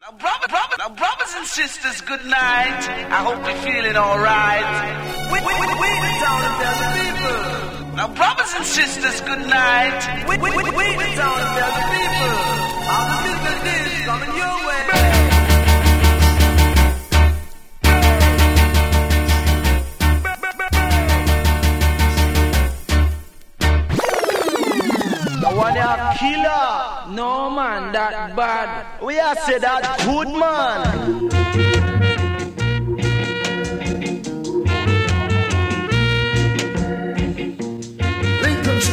[0.00, 2.80] Now, brother, brother, now, brothers and sisters, good night.
[3.12, 4.64] I hope you're feeling alright.
[5.28, 7.96] We, we, we, we the town tell the people.
[7.96, 10.00] Now, brothers and sisters, good night.
[10.26, 12.32] We, we, we, we the town tell the people.
[13.12, 14.69] The business is coming your way.
[25.60, 27.14] One a killer.
[27.14, 29.02] No man, that bad.
[29.02, 31.28] We are say that good man.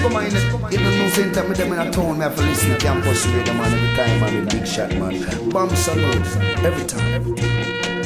[0.01, 0.25] Come on,
[0.73, 3.25] even no same time with them in a town, me have to listen to campus
[3.27, 5.49] radio man every time, man, the big shot man.
[5.49, 6.27] Bam Salute,
[6.65, 7.13] every time.
[7.13, 7.96] Every time.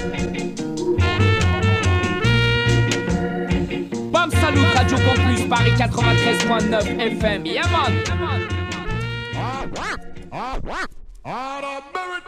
[4.31, 7.45] Salut, Radio Campus, Paris 93.9 FM.
[7.45, 7.91] Yeah, man.
[11.23, 12.23] All of merit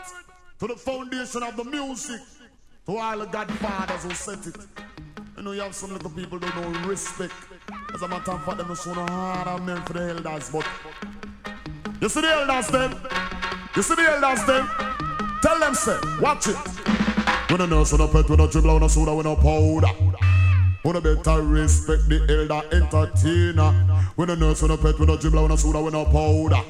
[0.60, 2.22] to the foundation of the music,
[2.86, 4.58] to all the godfathers who set it.
[5.38, 7.34] You know, you have some little people don't know respect.
[7.94, 10.68] As a matter of fact, them show no hard of merit for the elders, but
[12.02, 12.92] you see the elders them?
[13.76, 14.70] You see the elders them?
[15.42, 16.58] Tell them, say, watch it.
[17.50, 19.88] When a nurse, when a pet, when a dribble, when a soda, when a powder.
[20.84, 23.72] When a better respect the elder entertainer.
[24.16, 26.62] When a nurse, when a pet, when a dribble, when a soda, when a powder.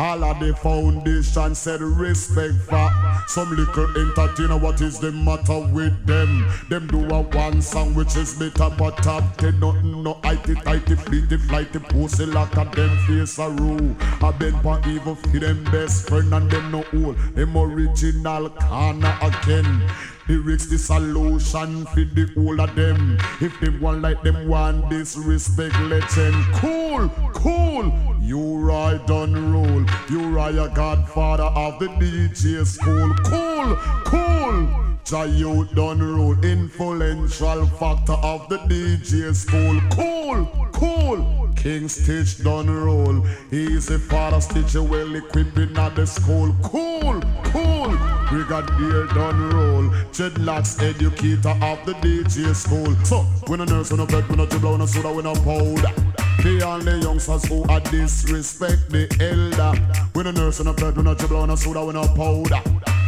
[0.00, 2.90] All of the foundation said respect for
[3.28, 4.56] some little entertainer.
[4.58, 6.48] What is the matter with them?
[6.70, 10.94] Them do a one song which is better, but top ten nothing no itty tighty
[10.94, 13.94] fleety flighty pussy like a them face a rule.
[14.22, 17.18] I been for evil for them best friend and them no old.
[17.34, 19.82] Them original corner again.
[20.30, 23.18] Lyrics the solution for the whole of them.
[23.40, 27.92] If they want like them want disrespect, let them cool, cool.
[28.20, 29.84] You ride on roll.
[30.08, 33.12] You are a godfather of the DJ school.
[33.24, 34.89] Cool, cool.
[35.04, 39.80] Jayut done rule, influential factor of the DJ school.
[39.90, 41.50] Cool, cool.
[41.56, 43.20] King Stitch done roll.
[43.50, 46.54] He's a father Stitch well equipped at the school.
[46.62, 47.96] Cool, cool.
[48.28, 49.90] Brigadier done roll.
[50.12, 52.94] Dreadlocks educator of the DJ school.
[53.04, 55.34] So, when a nurse, when a vet, when a dribble, when a soda, when a
[55.34, 56.29] powder.
[56.42, 59.78] The only youngsters who are disrespect the elder.
[60.14, 62.62] When a nurse, when a vet, when a dribble, when a soda, when a powder.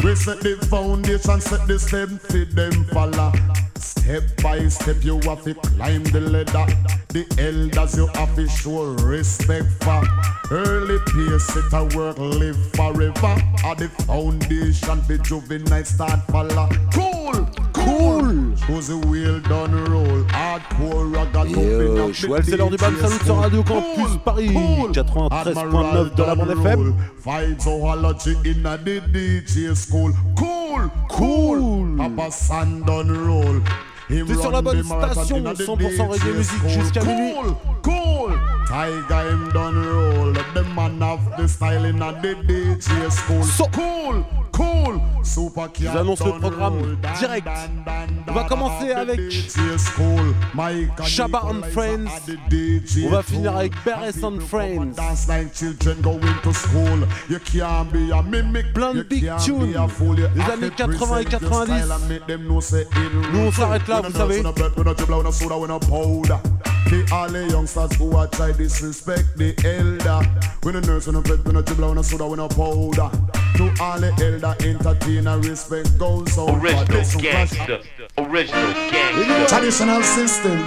[0.04, 3.32] We set the foundation, set the step for them follow.
[3.76, 6.66] Step by step, you have to climb the ladder.
[7.08, 10.02] The elders, you have to show respect for.
[10.50, 13.36] Early peers, sit a work, live forever.
[13.64, 16.68] At the foundation, the juvenile start follow.
[16.92, 18.11] Cool, cool.
[18.66, 20.24] Who's the wheel done roll?
[20.28, 26.22] Hardcore, raga, Yo, Choual, c'est l'heure du BAM Salut sur Radio Campus Paris 93.9 de
[26.22, 26.94] la bande FM.
[27.22, 30.12] Fight zoology in a the DJ school.
[30.36, 31.96] Cool, cool.
[31.98, 33.60] Papa San done roll.
[34.08, 36.36] Him T'es sur la run bonne the marathon station, in a the 100% DJ reggae
[36.36, 36.70] musique school.
[36.70, 37.56] jusqu'à cool, minuit.
[37.82, 38.32] Cool,
[38.66, 40.32] Tiger him done roll.
[40.54, 43.42] The man of the style in a the DJ school.
[43.44, 45.00] So- cool, cool.
[45.22, 47.48] Super Je vous annonce le programme direct.
[48.28, 49.20] On va commencer avec
[51.04, 52.08] Shabba and Friends.
[53.06, 54.92] On va finir avec Beres and Friends.
[58.74, 59.72] Plein de big tunes
[60.34, 61.72] des années 80 et 90.
[63.32, 64.42] Nous, on s'arrête là, vous savez.
[66.92, 70.28] The all the youngsters who are try disrespect the elder.
[70.62, 73.08] When a nurse, when a vet, when a dribble, when a soda, when a powder.
[73.56, 76.50] To all the elder entertainer, respect goes out.
[76.50, 77.80] Original gangster.
[78.18, 79.46] Original gangster.
[79.48, 80.58] Traditional system.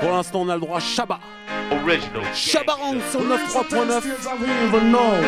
[0.00, 1.18] Pour l'instant, on a le droit à Shabba.
[1.72, 4.04] Original Shabba Rank sur 93.9.
[4.04, 5.22] Years of evil now.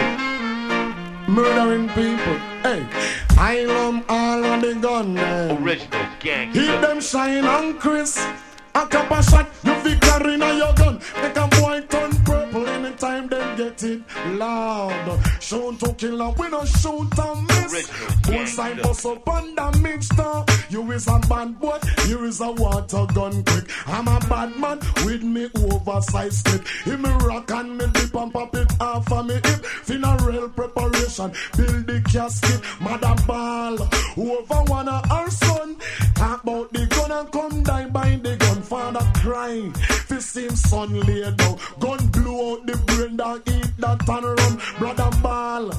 [1.27, 2.37] Murdering people.
[2.62, 2.84] Hey,
[3.39, 5.56] I love all of the gunmen.
[5.65, 6.81] Original Keep gangster.
[6.83, 8.21] them shine on Chris.
[8.75, 11.00] A couple shot, you fi carry in your gun.
[11.21, 14.03] Make a boy turn purple anytime them get it
[14.38, 15.21] loud.
[15.41, 17.91] Shoot to kill and we no shoot and miss.
[18.22, 18.83] Gangster.
[18.83, 19.24] bust up
[19.57, 20.45] damage star.
[20.71, 21.78] You is a bad boy,
[22.09, 23.65] you is a water gun quick.
[23.86, 26.65] I'm a bad man with me oversized clip.
[26.86, 29.65] Me rock and me dip and pop it off of me hip.
[29.84, 32.60] Funeral preparation, build the casket.
[32.80, 33.77] Mother ball,
[34.66, 35.77] one of our son.
[36.15, 38.62] Talk about the and come die by the gun.
[38.62, 41.59] Father crying, fist him son lay down.
[41.78, 44.54] Gun blew out the brain down, eat that and run.
[44.78, 45.70] Brother ball,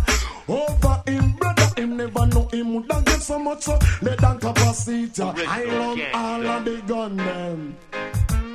[0.48, 5.22] over him, brother him never know him would get so much so let them capacity.
[5.22, 7.78] I love all of the gun them.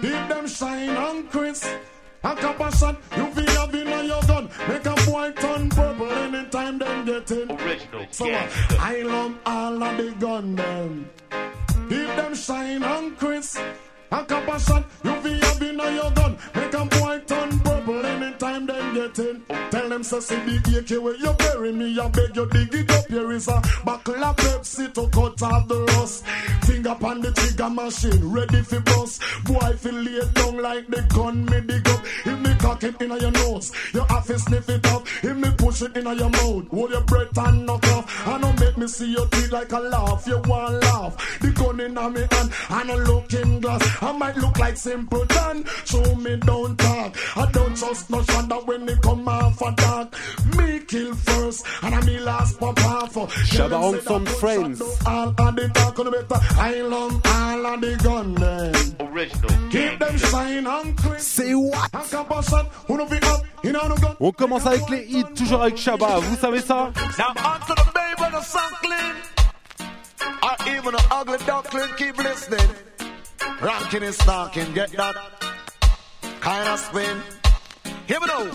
[0.01, 1.69] Keep them shine on Chris.
[2.25, 6.79] A couple shot, you feel have in your gun, make a boy turn purple anytime
[6.79, 7.51] them get in.
[7.51, 8.49] Original So uh,
[8.81, 11.11] I love all of the gun them.
[11.89, 13.61] Keep them shine and crisp.
[14.11, 16.37] A couple shot, you feel have in your gun.
[16.55, 17.59] Make a boy turn
[17.89, 19.43] purple anytime them get in.
[19.71, 21.99] Tell them, say, see the where you bury me.
[21.99, 23.07] I beg you dig it up.
[23.07, 26.25] Here is a buckle of Pepsi to cut off the rust.
[26.65, 29.23] Finger upon the trigger machine, ready for bust.
[29.45, 32.01] Boy, feel lay down like the gun me dig up.
[32.25, 35.07] If me cock it in your nose, you have to sniff it up.
[35.23, 38.29] If me push it in your mouth, hold your breath and knock off.
[38.29, 40.27] And don't make me see your teeth like a laugh.
[40.27, 41.39] You want laugh.
[41.41, 44.03] The gun in me hand and a looking glass.
[44.03, 45.65] I might look like simpleton.
[45.85, 47.17] Show me don't talk.
[47.37, 50.15] I don't trust no shonder when they come off a dark.
[50.57, 53.15] Me kill first and I me last pop off.
[53.51, 54.81] Shabba Ranks and Friends.
[55.07, 56.41] All of the talk on the better.
[56.61, 58.75] I love all of the gun then.
[59.09, 61.43] Original Keep them shine and crisp.
[61.43, 64.17] C'est what A couple shot, who no fit up, in on the gun.
[64.21, 67.93] On commence avec les hits, toujours avec Shabba, vous savez ça Now on to the
[67.95, 69.15] babe and the suckling.
[70.43, 72.69] Or even an ugly duckling, keep listening.
[73.61, 75.17] Ranking is stalking, get that
[76.41, 77.38] kind of spin.
[78.09, 78.51] Here we go.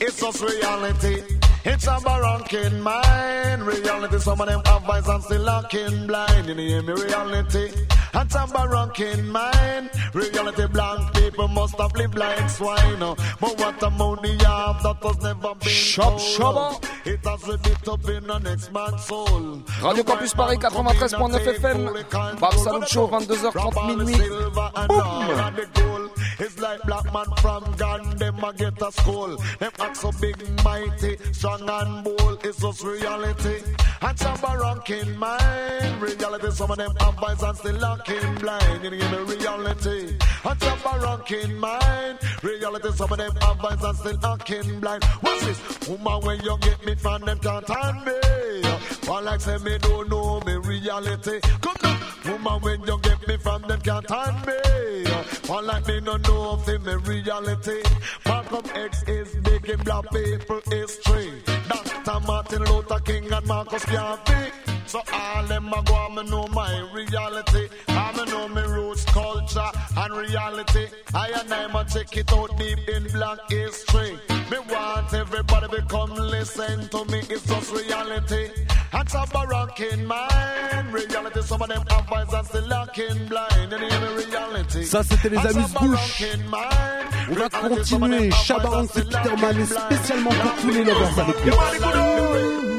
[0.00, 1.22] It's just reality.
[1.64, 3.62] It's a barranking mind.
[3.62, 6.48] Reality, some of them have eyes and still looking blind.
[6.48, 6.92] You hear me?
[6.92, 7.70] Reality.
[8.14, 9.90] It's a barranking mind.
[10.14, 13.02] Reality, blank people must have lived like swine.
[13.02, 13.16] Oh.
[13.40, 16.54] But what amount they have that has never been Shop, shop.
[16.56, 16.80] Oh.
[17.04, 19.62] It has ripped up in the next man's soul.
[19.82, 22.40] Radio Campus Paris 93.9 FM.
[22.40, 24.88] Bam Salut Show 22h30 minuit.
[24.88, 26.10] Boum.
[26.38, 29.36] It's like black man from Gun, them a get a skull.
[29.60, 32.44] Them act so big, mighty, strong and bold.
[32.44, 33.62] It's just reality.
[34.00, 36.02] And some are ranking mind.
[36.02, 38.84] Reality, some of them have eyes and still looking blind.
[38.84, 40.16] You give me reality.
[40.44, 42.18] And some are ranking mind.
[42.42, 45.04] Reality, some of them have eyes and still looking blind.
[45.20, 45.88] What's this?
[45.88, 48.68] Woman, when you get me from them can't hand me.
[49.08, 51.40] One like say me don't know me reality.
[51.60, 51.98] Come down.
[52.26, 55.10] Woman, when you get me from them can't hand me.
[55.48, 57.82] One like me no know of me reality.
[58.26, 61.42] Malcolm X is making black people history.
[61.68, 62.26] Dr.
[62.26, 64.71] Martin Luther King and Marcus Garvey.
[64.92, 67.66] So all them a go and me know my reality.
[67.88, 70.86] I me know me roots, culture and reality.
[71.14, 74.18] I and I ma check it out deep in black history.
[74.50, 77.20] Me want everybody to come listen to me.
[77.30, 78.50] It's just reality.
[78.92, 80.92] It's a barocking mind.
[80.92, 83.72] Reality, some of them have eyes and still looking blind.
[83.72, 84.84] And in reality.
[84.84, 86.20] Ça, c'était les It's a Amuse Bouches.
[86.20, 87.00] barocking.
[87.30, 88.28] On va some continuer.
[88.28, 92.71] and c'est Peterman, spécialement pour tous les lovers avec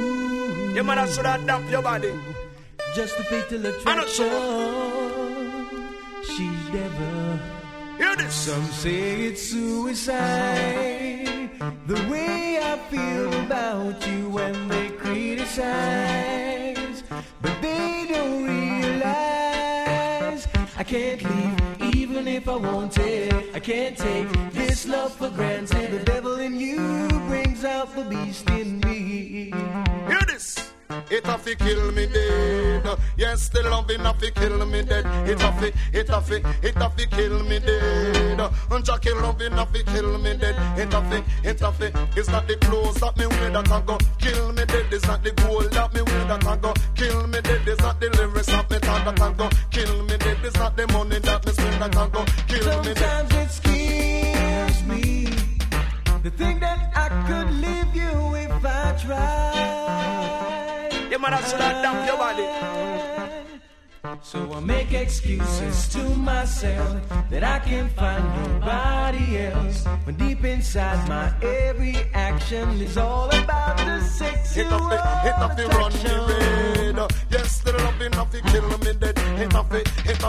[0.81, 2.11] mother should have dumped your body.
[2.95, 4.29] Just a fatal attraction.
[6.23, 7.39] She's never.
[7.97, 8.33] Hear this.
[8.33, 11.49] Some say it's suicide.
[11.85, 17.03] The way I feel about you when they criticize.
[17.41, 19.13] But they don't realize
[20.77, 21.63] I can't leave
[21.95, 23.33] even if I want wanted.
[23.53, 25.91] I can't take this love for granted.
[25.91, 29.51] The devil in you brings out the beast in me.
[30.43, 30.73] This.
[31.09, 32.99] It have to kill me dead.
[33.17, 35.05] Yes, the loving have to kill me dead.
[35.27, 38.39] It have to, it have to, it have to kill me dead.
[38.71, 40.55] And Jackie loving have to kill me dead.
[40.77, 42.09] It have to, it have to.
[42.15, 44.93] It's not the clothes that me wear that I go kill me dead.
[44.93, 47.67] It's not the gold that me wear that I go kill me dead.
[47.67, 50.37] It's not the lyrics that me talk that I go kill me dead.
[50.43, 52.97] It's not the money that me spend that I go kill me dead.
[52.97, 55.52] Sometimes it scares me
[56.23, 59.63] to thing that I could leave you if I tried.
[61.19, 63.12] Mother should have dumped your body.
[64.21, 69.85] So I make excuses to myself that I can't find nobody else.
[70.05, 75.35] When deep inside my every action is all about the sexual It have to, it
[75.35, 77.11] have to run me red.
[77.29, 79.17] Yes, the loving have to kill me dead.
[79.17, 80.23] It have to, it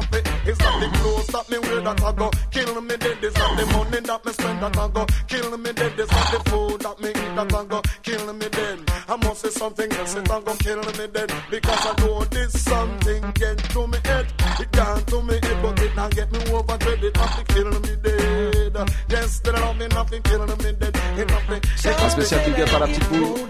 [0.47, 3.19] it's not the clothes that me wear that I go kill me dead.
[3.23, 5.93] It's not the money that me spend that I go kill me dead.
[5.99, 8.94] It's not the food that me eat that I go kill me dead.
[9.07, 12.63] I must say something else it I go kill me dead because I know this
[12.63, 14.27] something get to me head.
[14.61, 17.05] It can't to me head, but it not get me over dread.
[17.05, 18.91] It have to kill me dead.
[19.11, 20.97] Yes, the loving have to kill me dead.
[21.19, 23.49] It have to, it Un spécial big up à la petite boule.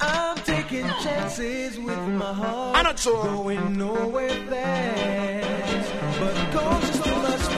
[0.00, 2.76] I'm taking chances with my heart.
[2.76, 3.24] I'm not sure.
[3.24, 5.92] Going nowhere fast.
[6.20, 7.56] But cautious must be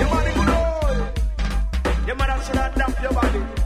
[0.00, 0.98] Your body good old.
[2.06, 3.65] Your mother should have dumped your body.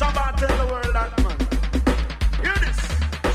[0.00, 1.36] Shabba tell the world that man.
[2.40, 2.80] Hear this.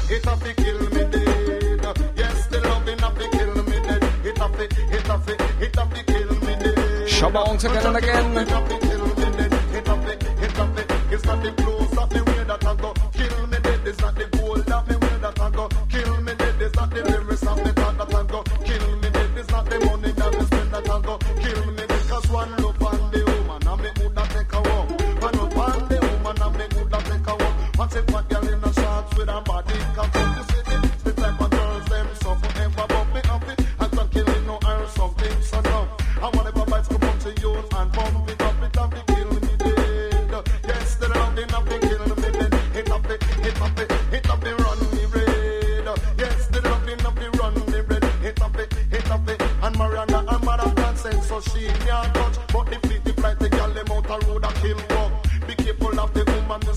[0.10, 1.86] It have to kill me dead.
[2.18, 4.04] Yes, the loving have to kill me dead.
[4.26, 7.08] It have to, it have to, it have to kill me dead.
[7.08, 8.26] Shabba once again and again.
[11.12, 13.88] It's not the clothes that me wear that I go kill me dead.
[13.88, 16.62] It's not the gold that me wear that I go kill me dead.
[16.62, 19.38] It's not the lyrics that me talk that I go kill me dead.
[19.38, 22.10] It's not the money that me spend that I go kill me dead.
[22.10, 23.05] Cause one look on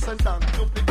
[0.09, 0.88] send down to pick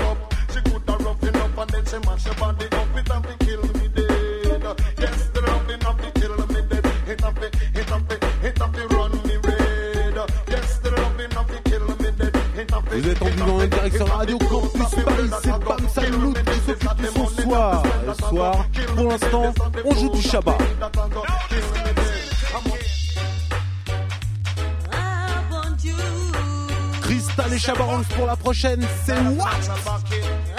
[1.87, 2.97] she mash body up.
[2.97, 4.63] It kill me dead.
[4.99, 6.85] Yes, the the kill me dead.
[7.07, 10.15] Hit up it, hit up it, hit up it, run me red.
[10.49, 12.35] Yes, the the kill me dead.
[12.55, 15.89] Hit up it, Vous êtes en vivant en direct sur Radio Campus Paris, c'est Bam
[15.93, 17.83] Salut qui s'occupe de son soir.
[17.85, 18.65] Et ce soir,
[18.95, 19.53] pour l'instant,
[19.85, 20.57] on joue du Shabbat.
[27.01, 30.56] Crystal et Chabarons pour la prochaine, c'est what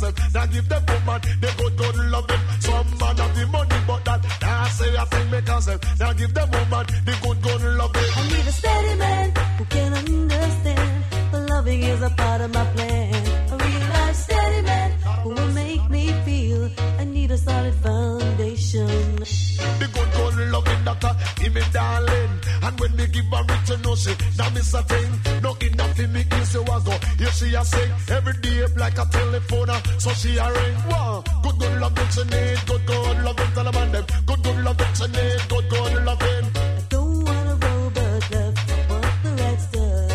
[0.00, 2.42] them now give them woman the good good loving.
[2.60, 6.34] Some man have the money, but that now say I think because them now give
[6.34, 8.10] them woman the good good loving.
[8.16, 11.04] I need a steady man who can understand.
[11.32, 13.14] The loving is a part of my plan.
[13.52, 14.90] A real life steady man
[15.22, 19.16] who will make me feel I need a solid foundation.
[19.80, 22.30] The good good loving uh, give me darling.
[22.62, 25.19] And when me give her rich, you know she now miss a thing.
[25.80, 26.92] Enough for me easy was go.
[27.18, 29.70] Here she a sing every day like a telephone.
[29.70, 30.76] uh, So she a ring.
[30.90, 31.24] Wow.
[31.42, 32.58] Good good loving she need.
[32.66, 33.16] Good good
[33.54, 34.04] tell the man them.
[34.26, 35.40] Good good loving she need.
[35.48, 36.46] Good good loving.
[36.46, 40.10] I don't want a robot love, I want the right stuff.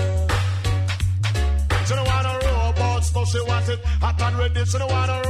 [1.88, 3.80] She don't want a robots, no she want it.
[4.02, 5.25] Hot and ready, she don't want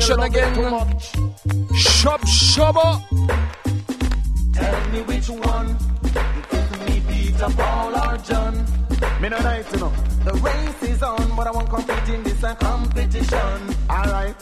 [0.00, 1.74] Music Wax Production again.
[1.76, 3.02] Shop Shabba.
[4.54, 5.76] Tell me which one.
[6.52, 8.54] If me beat up all or John.
[9.20, 9.92] Me no night, you know.
[10.24, 13.76] The race is on, but I won't compete in this a competition.
[13.90, 14.36] Alright.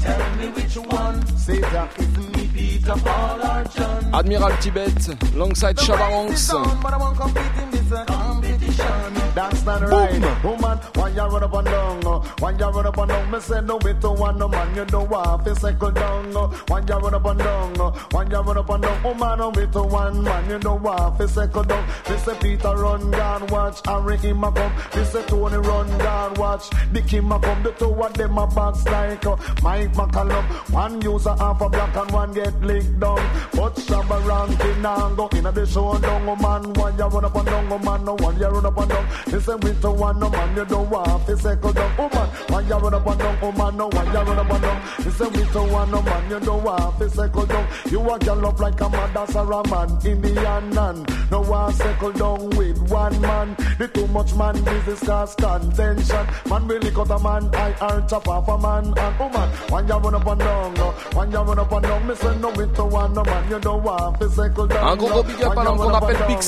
[0.00, 1.26] Tell me which one.
[1.36, 1.98] Say that.
[1.98, 4.14] Is me beat up all or John.
[4.14, 6.68] Admiral Tibet, alongside The Shabba race is Ranks.
[6.68, 9.14] on, but I won't compete in this uh, competition.
[9.34, 10.44] That's not right.
[10.44, 12.00] Woman, when ya run up and down.
[12.06, 12.20] Oh.
[12.38, 13.30] Why ya run up and down?
[13.30, 14.74] Me say no way to one no man.
[14.74, 16.36] You don't want Fi cycle down.
[16.36, 16.46] Oh.
[16.68, 17.80] Why ya run up and down?
[17.80, 17.90] Oh.
[18.10, 19.00] Why ya run up and down?
[19.04, 20.50] Oh man, no way to one man.
[20.50, 21.84] You don't want Fi cycle down.
[22.08, 23.46] Me say Peter run down.
[23.48, 24.72] Watch Harry him a come.
[24.94, 26.34] Me say Tony run down.
[26.34, 27.62] Watch Dick him a come.
[27.62, 29.24] The two of them a box like
[29.62, 30.44] Mike McCallum.
[30.72, 33.22] One use a half a black and one get licked down.
[33.52, 36.28] But Shabba ranking and go in a the show down.
[36.28, 37.72] Oh man, why ya run up and down?
[37.72, 39.06] Oh man, no one ya run up and down.
[39.30, 40.56] Me say we to one no man.
[40.56, 42.28] You don't want off the circle down, woman.
[42.48, 43.76] Why you run up and down, woman?
[43.76, 44.82] No, why you run up and down?
[45.04, 47.68] You say we don't want no man, you don't want down.
[47.90, 51.06] You want your love like a man, that's a man, Indian man.
[51.30, 53.56] No one circle down with one man.
[53.78, 56.26] The too much man business cause contention.
[56.48, 59.48] Man will lick out a man, I are top off a man and woman.
[59.68, 60.90] Why you run up and down, no?
[61.12, 62.06] Why you run up and down?
[62.06, 64.88] Me say no, we don't want no man, you don't want down.
[64.88, 66.42] Un gros gros big up à l'homme qu'on appelle Big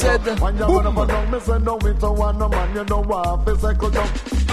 [3.92, 4.51] Boum!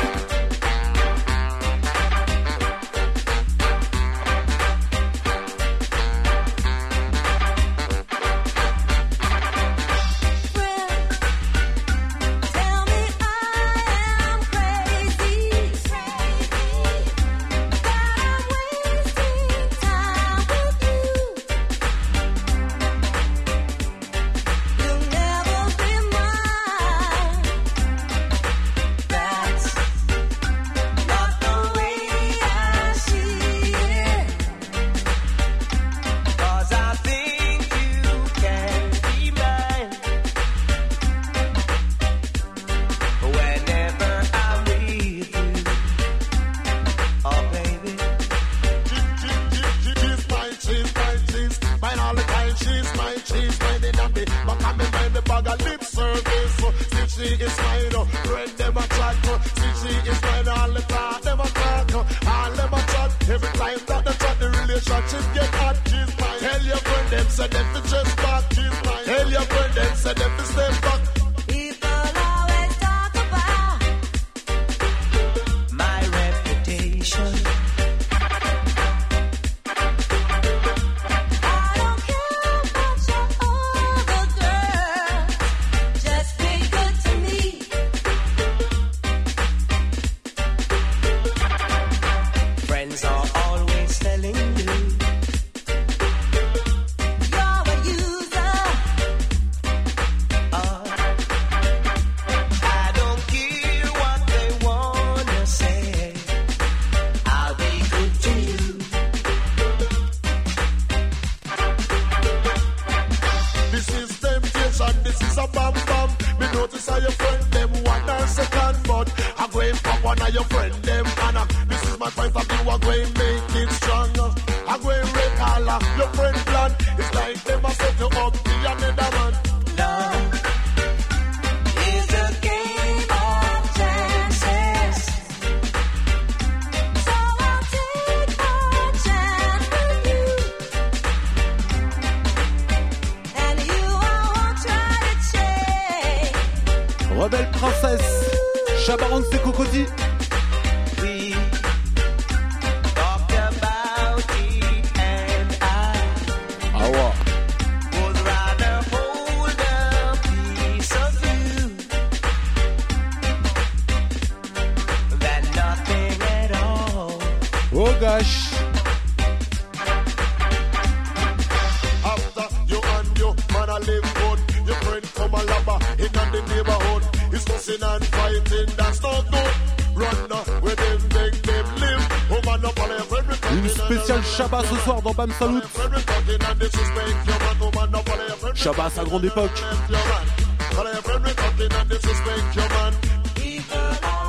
[189.09, 189.63] grande époque.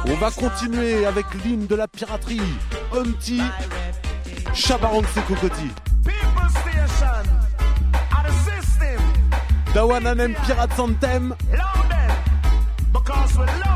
[0.07, 2.41] On va continuer avec l'hymne de la piraterie,
[2.93, 3.43] Humpty,
[4.55, 5.71] Chabaron Kokoti.
[9.75, 11.35] Dawananem Pirate Anthem.
[12.93, 13.70] Because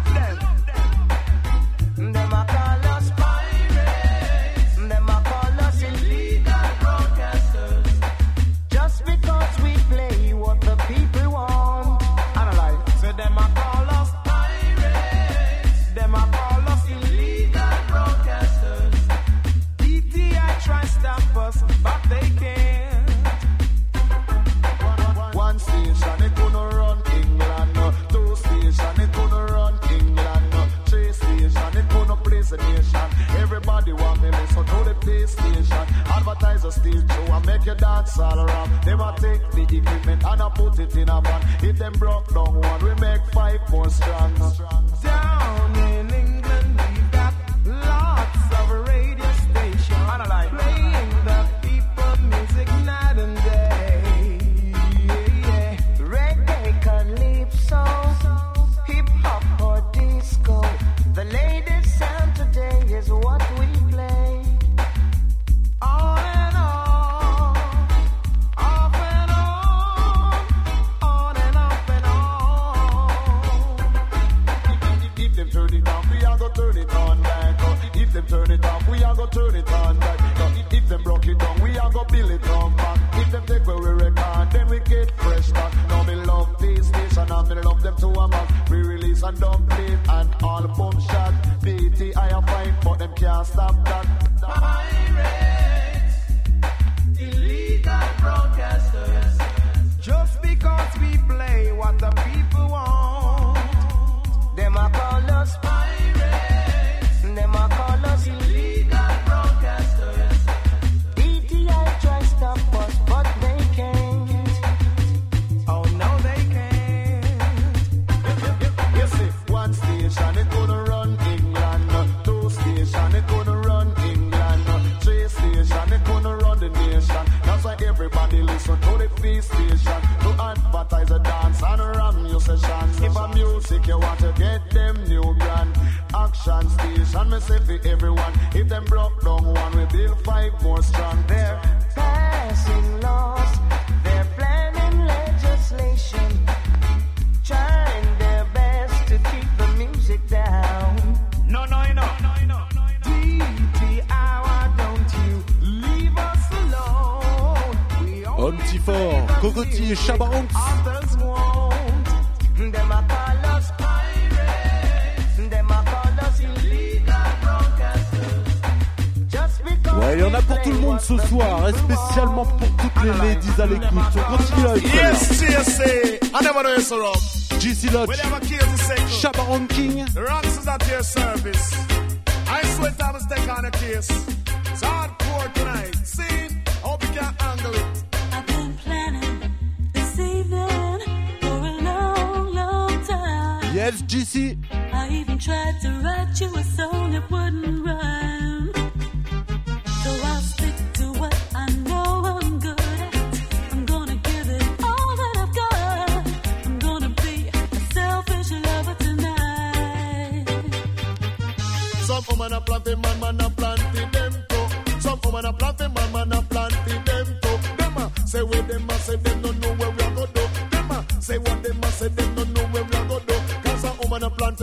[169.28, 172.44] Just because Ouais, il y en a pour tout le monde ce soir, et spécialement
[172.44, 173.98] pour toutes les ladies à l'écoute.
[174.16, 175.84] On continue avec Yes, CSA.
[175.84, 177.14] I never know it's wrong.
[177.60, 178.10] JC Lodge,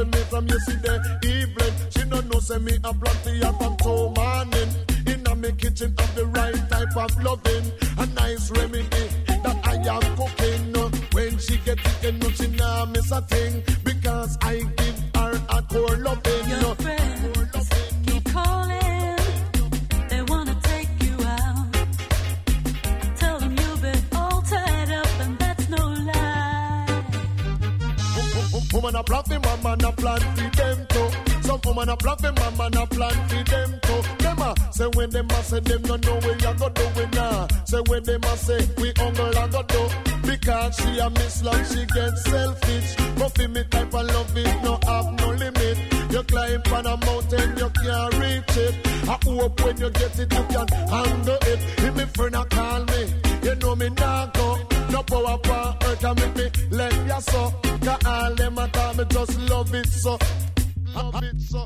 [0.02, 1.74] plant me from yesterday evening.
[1.90, 4.70] She no know say me a plant the her from two morning.
[5.08, 7.72] In a me kitchen have the right type of loving.
[7.98, 10.72] A nice remedy that I am cooking.
[11.14, 13.64] When she get it, you know she nah miss a thing.
[13.84, 16.50] Because I give her a core loving.
[16.50, 17.70] Your friends
[18.06, 19.01] keep calling.
[28.82, 31.10] Woman a plant them, man, a plant for them too.
[31.44, 34.02] Some woman a plant them, man, a plant for them too.
[34.18, 37.06] Them a say when them a say them no know where you go do we
[37.14, 37.48] now.
[37.66, 39.88] Say when them a say we uncle a go do.
[40.24, 42.96] Because she a miss love, she get selfish.
[43.20, 45.78] But for me type of love it no have no limit.
[46.12, 48.88] You climb on a mountain, you can't reach it.
[49.08, 51.60] I hope when you get it, you can handle it.
[51.86, 53.14] If me friend a call me,
[53.44, 54.58] you know me not go.
[54.90, 57.71] No power for earth can make me let ya so.
[57.88, 60.18] All them a talk, me just love it so.
[60.96, 61.66] Love it so.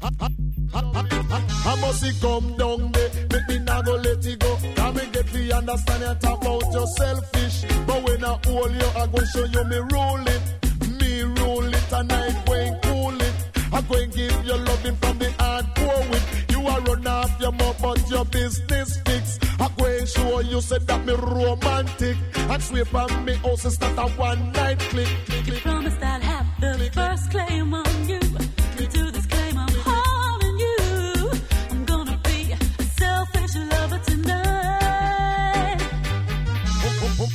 [0.74, 4.58] I must see come down there, make me not go let it go.
[4.76, 7.66] Can me get the understand and talk about your selfish.
[7.86, 11.00] But when I hold you, I go show you me rule it.
[11.00, 13.34] Me rule it and I go and cool it.
[13.74, 16.46] I go and give you loving from the hardcore with.
[16.52, 19.40] You are run off your mouth, but your business fix.
[19.60, 22.18] I go and show you said that me romantic.
[22.36, 25.08] And sweep on me house and start a one night click.
[25.26, 25.62] click, click.
[25.62, 28.20] Promised I'll have the first claim on you.
[28.20, 31.32] To this claim, I'm holding you.
[31.72, 32.58] I'm gonna be a
[33.00, 35.82] selfish lover tonight.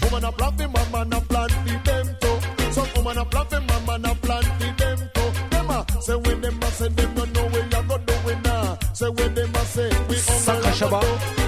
[0.05, 2.73] Woman a plant them, man, man a plant for them too.
[2.73, 5.31] Some woman a plant them, man, man a plant for them too.
[5.51, 8.45] Them a say when them a say them no know where you go do it
[8.45, 8.79] now.
[8.93, 10.71] Say when them a say we Sacré uncle Shabba.
[10.71, 11.40] Gotta catch up on all my kisses.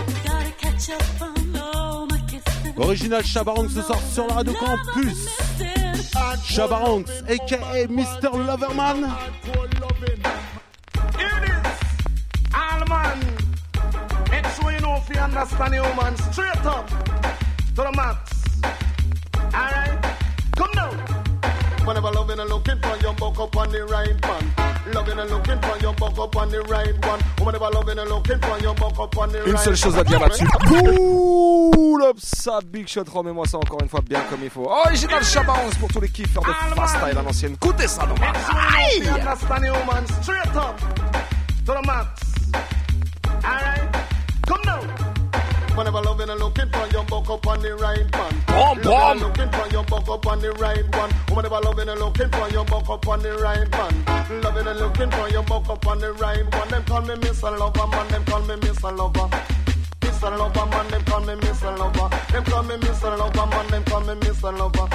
[2.77, 5.29] Original Chabaronx ce soir sur la radio Campus.
[6.45, 8.31] Chabaronx, aka Mr.
[8.47, 9.09] Loverman.
[14.31, 18.43] Make sure you know if you understand the woman straight up to the max.
[19.55, 20.02] Alright?
[21.85, 22.03] Come down.
[22.03, 24.93] Whenever loving and looking for your buck up on the right man.
[24.93, 27.21] Loving and looking for your buck up on the right one.
[27.45, 30.05] Whenever loving and looking for your buck up on the right Une seule chose à
[30.05, 30.47] dire là-dessus.
[31.73, 34.69] Pull up ça, Big Shot, remets-moi ça encore une fois bien comme il faut.
[34.69, 37.55] Original Chabarons pour tous les kiffeurs de fast style à l'ancienne.
[37.55, 38.15] Écoutez ça, non
[40.23, 40.79] straight up
[41.65, 42.21] to the max.
[43.45, 43.92] Alright?
[45.73, 48.93] Woman ever loving and looking for your buck up on the right Loving boom.
[48.93, 51.11] and looking for your buck up on the right one.
[51.31, 54.43] Woman ever loving and looking for your buck up on the right man.
[54.43, 56.69] Loving and looking for your buck up on the right one.
[56.69, 57.59] Them call me Mr.
[57.59, 58.09] Lover, man.
[58.09, 58.97] Them call me Mr.
[58.97, 59.29] Lover.
[60.01, 60.39] Mr.
[60.39, 60.89] Lover, man.
[60.89, 61.79] Them call me Mr.
[61.79, 62.09] Lover.
[62.33, 63.19] Them call me Mr.
[63.19, 63.67] Lover, man.
[63.69, 64.59] Them call me Mr.
[64.59, 64.89] Lover.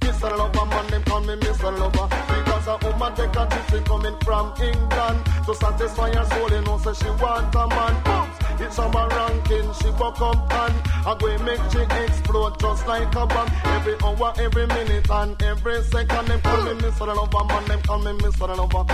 [0.00, 0.36] Mr.
[0.36, 1.78] Lover, man, them call me Mr.
[1.78, 2.06] Lover.
[2.28, 5.18] Because a woman take a trip, she coming from England.
[5.46, 8.21] To satisfy her soul, you know, say she want a man.
[8.64, 13.12] It's on my ranking, she buck up and I go make she explode just like
[13.14, 13.48] a bomb.
[13.64, 17.06] Every hour, every minute, and every second, them call me Mr.
[17.06, 18.56] Lover, man, them call me Mr.
[18.56, 18.84] Lover.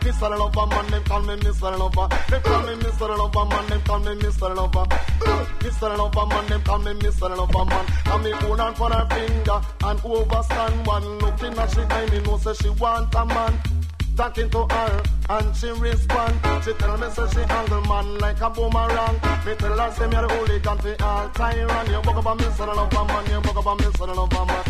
[0.00, 0.30] Mr.
[0.38, 1.78] Lover, man, them call me Mr.
[1.78, 2.08] Lover.
[2.30, 3.18] Them call me Mr.
[3.18, 4.56] Lover, man, them call me Mr.
[4.56, 4.84] Lover.
[5.60, 5.98] Mr.
[5.98, 7.36] Lover, man, them call me Mr.
[7.36, 7.86] Lover, man.
[8.06, 11.18] And me hold on for her finger and overstand one.
[11.18, 13.83] Looking at she eye, me know say she want a man.
[14.16, 16.34] Talking to her and she respond.
[16.64, 19.14] She tell me say she handle man like a boomerang.
[19.44, 21.88] Me tell her say me a the hooligan fi all tyrant.
[21.88, 22.66] You buck up a Mr.
[22.66, 24.06] Lover man, you buck up a Mr.
[24.14, 24.64] Lover man.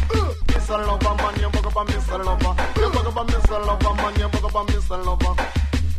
[0.49, 0.87] Mr.
[0.87, 2.25] Lover man, you buck up a Mr.
[2.25, 2.81] Lover.
[2.81, 3.67] You buck up a Mr.
[3.67, 5.05] Lover man, you buck up a Mr.
[5.05, 5.35] Lover.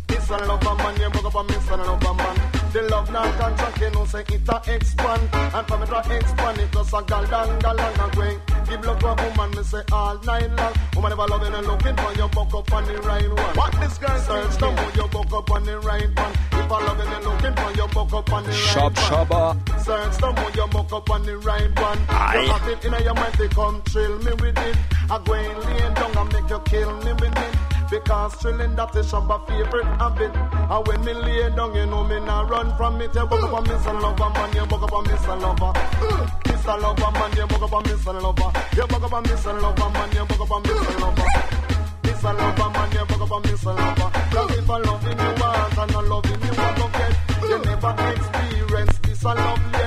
[0.08, 0.48] Mr.
[0.48, 1.78] Lover man, you buck up a Mr.
[1.78, 2.55] Lover man.
[2.76, 5.30] The love now contract, you know say it a expand.
[5.32, 8.42] And from it a expand, it just a gal down, gal down and going.
[8.68, 10.74] Give love to a woman, me say all night long.
[10.94, 13.56] Woman ever loving and looking for your buck up on the right one.
[13.56, 16.34] What this guy search to move your buck up on the right one.
[16.52, 19.64] If I loving and looking for your buck up on the right Shab one.
[19.64, 19.80] Shabba.
[19.80, 22.00] Search to move your buck up on the right one.
[22.10, 22.42] Aye.
[22.44, 24.78] You have it in your mind, they come thrill me with it.
[25.10, 27.65] I go and lay down and make you kill me with it.
[27.90, 30.36] Because thrilling that is Shabba favorite habit.
[30.36, 33.14] And when me lay down, you know me not run from it.
[33.14, 34.02] You buck up on Mr.
[34.02, 35.40] Lover, man, you buck up on Mr.
[35.40, 35.74] Lover.
[36.46, 36.82] Mr.
[36.82, 38.22] Lover, man, you buck up on Mr.
[38.22, 38.52] Lover.
[38.76, 39.62] You buck up on Mr.
[39.62, 41.00] Lover, man, you buck up on Mr.
[41.02, 41.28] Lover.
[42.04, 42.38] Mr.
[42.38, 43.66] Lover, man, you buck up on Mr.
[43.78, 44.10] Lover.
[44.36, 47.96] Cause if I loving you want and not loving you want to get, you never
[48.12, 49.85] experience this a love yet.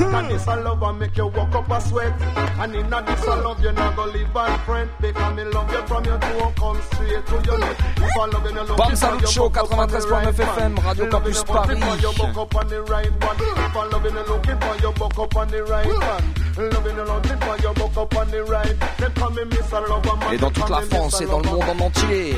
[0.00, 2.12] And this a love and make you walk up a sweat.
[2.58, 4.90] And in a this a love you not go live and friend.
[5.00, 7.76] Because me love you from your toe come straight to your neck.
[7.96, 9.88] If I love you, you love Bam you Salut from your Show, buck up on
[9.88, 10.86] the 93.9 right FM, one.
[10.86, 12.02] Radio Me loving Campus you from Paris.
[12.02, 13.36] your buck up on the right one.
[13.40, 16.24] If I love you, you looking for your buck up on the right one.
[16.56, 18.76] Loving you looking for your buck up on the right.
[18.98, 19.88] They call me Mr.
[19.88, 20.34] Lover Man.
[20.34, 21.24] Et dans they toute call la me France Mr.
[21.24, 21.66] et dans le Lover.
[21.66, 22.36] monde en entier.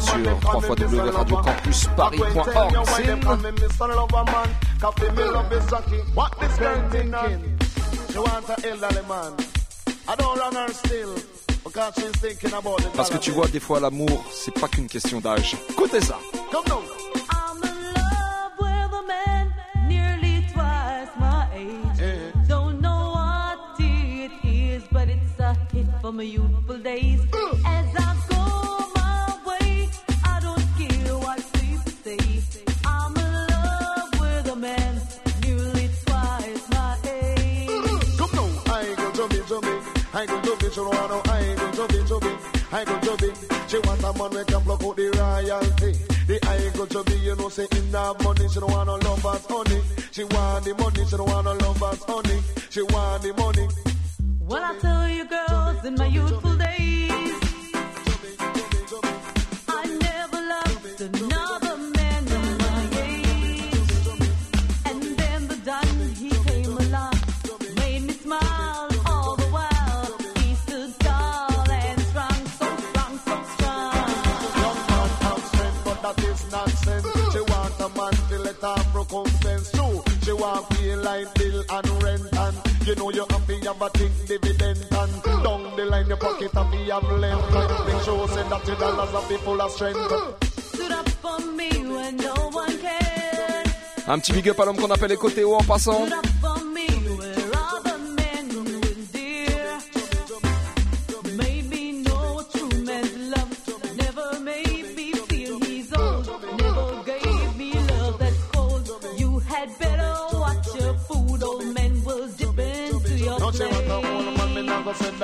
[0.00, 0.16] Sur
[0.70, 2.72] www.radiocampusparis.org.
[6.80, 7.58] What this girl thinking?
[8.12, 9.32] She want a elderly man.
[10.08, 11.14] I don't run her still.
[11.62, 12.92] Because she's thinking about it.
[12.96, 15.56] Parce que tu vois, des fois, l'amour, c'est pas qu'une question d'âge.
[15.68, 16.18] Écoutez ça.
[16.50, 16.80] Come now.
[17.30, 19.02] I'm in love with a
[40.20, 41.22] I go jummy she want know.
[41.32, 42.36] I go jummy jummy.
[42.72, 43.32] I go jummy.
[43.68, 45.92] She want a man who can block out the royalty.
[46.26, 49.46] The I go jummy, you know say in that money she don't want no lovers
[49.48, 49.80] honey.
[50.12, 52.38] She want the money, she don't want no lovers honey.
[52.68, 53.66] She want the money.
[54.40, 57.40] Well, I tell you, girls, in my youthful days,
[79.10, 79.70] recompense.
[79.72, 83.82] True, she want pay like bill and rent and you know you have to have
[83.82, 87.54] a think dividend and down the line your pocket have to have length.
[87.54, 89.98] And make sure say that your dollars are be full of strength.
[90.74, 93.66] Stood up for me when no one cared.
[94.08, 96.06] Un petit big up à l'homme qu'on appelle Écoté en passant.
[96.06, 96.79] Stood up for me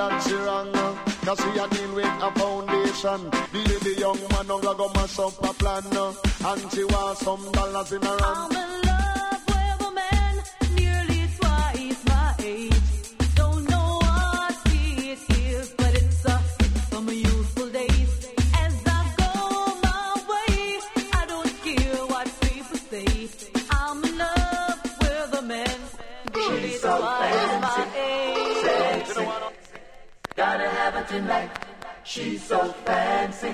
[0.09, 0.71] that she wrong.
[1.25, 3.29] Cause she a deal with a foundation.
[3.51, 5.83] The, the young man don't go mash up a plan.
[6.45, 8.86] And she want some dollars in her hand.
[31.07, 31.49] tonight.
[32.03, 33.53] She's so fancy,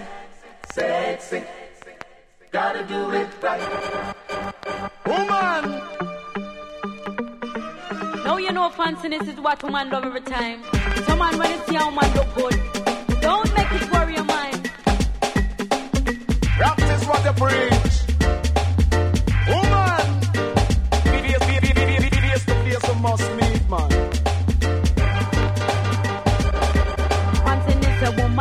[0.72, 1.44] sexy.
[2.52, 4.16] Gotta do it right.
[5.06, 5.82] Woman!
[8.26, 10.64] No, you know fanciness is what woman love every time.
[11.06, 12.60] Some man when you see a woman look good,
[13.22, 14.72] don't make it worry your mind.
[16.58, 18.13] Practice what you preach.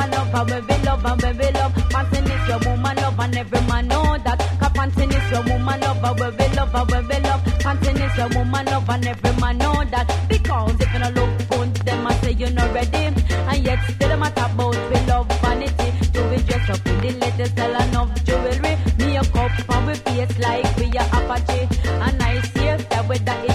[0.03, 1.75] woman love and when we love and when we love.
[1.91, 4.39] Fancy is your woman love and every man know that.
[4.61, 7.43] Cause fancy is your woman love and when we love and when we love.
[7.63, 10.27] Fancy is your woman love and every man know that.
[10.29, 12.99] Because if you no look good, them I say you're not ready.
[12.99, 15.93] And yet still them at about we love vanity.
[16.13, 18.77] Do we dress up in the latest sell enough jewelry?
[18.99, 21.69] Me a cup and we face like we a Apache.
[21.87, 23.52] And I see that with that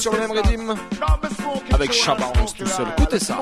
[0.00, 0.74] sur l'MREDIM
[1.74, 2.86] avec Chabarons tout seul.
[2.96, 3.36] Écoutez ça.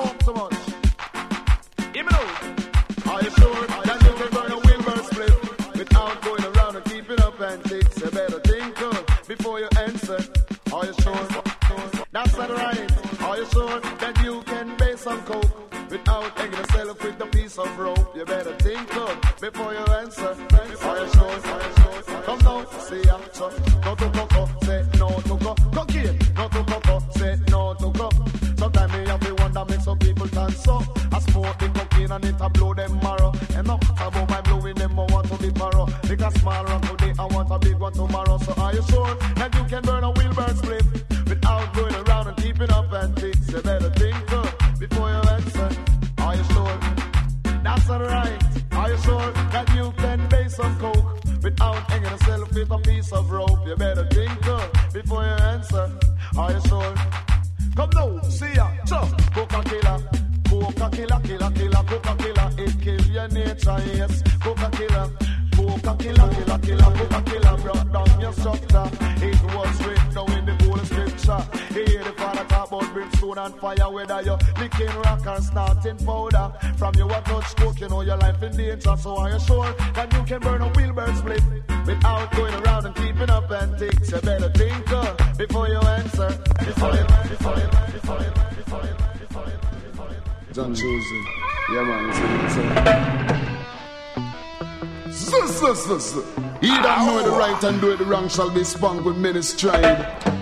[95.99, 96.13] It's.
[96.61, 99.41] He that know the right and do it the wrong shall be spunk with many
[99.41, 99.99] strive.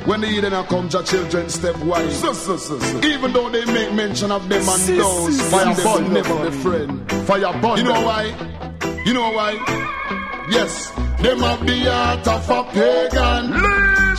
[0.07, 2.23] When the Eden come, your children step wise.
[3.03, 7.11] Even though they make mention of them and those, fire burn never be friend.
[7.27, 7.77] Fire burn.
[7.77, 8.23] You know why?
[9.05, 9.53] You know why?
[10.49, 10.91] Yes,
[11.21, 13.45] them have the heart of a pagan.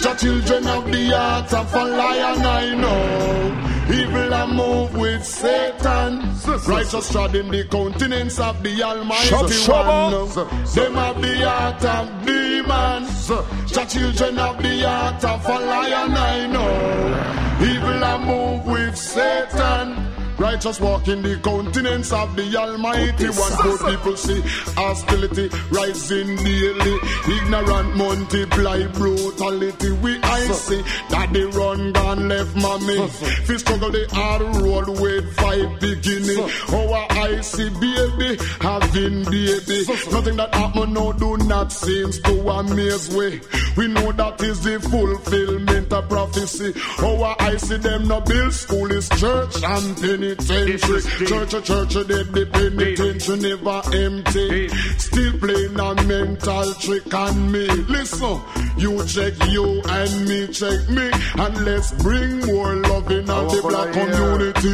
[0.03, 3.95] Your children have the heart of a lion, I know.
[3.95, 6.35] Evil and move with Satan.
[6.69, 10.37] Righteous treading the continents of the Almighty Shab- Shabba.
[10.37, 10.65] One.
[10.75, 13.29] Them have the heart of demons.
[13.75, 17.67] Your children have the heart of a lion, I know.
[17.67, 20.08] Evil and move with Satan.
[20.39, 23.63] Righteous walk in the continents of the Almighty One.
[23.63, 24.41] Good people see
[24.77, 26.97] hostility rising daily.
[27.27, 29.91] Ignorant multiply brutality.
[29.93, 33.09] We I see that they run gone left mommy.
[33.09, 36.39] Fi struggle the hard road with fight beginning.
[36.73, 39.79] Our I see baby having baby.
[40.13, 43.41] Nothing that happen now do not seems to amaze we.
[43.77, 46.75] We know that is the fulfillment of prophecy.
[47.03, 49.97] Our I see them no build school is church and
[50.37, 51.27] penitentiary.
[51.27, 54.69] Church, a church, dead the penitentiary never empty.
[54.99, 57.67] Still playing a mental trick on me.
[57.69, 58.41] Listen,
[58.77, 63.63] you check you and me check me, and let's bring more love in on the
[63.63, 64.69] black community.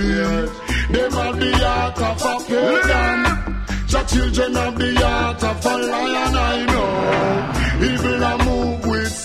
[0.92, 3.44] Them are the heart of a pagan.
[3.88, 7.86] Your children have the heart of a lion, I know.
[7.86, 8.83] Evil a move.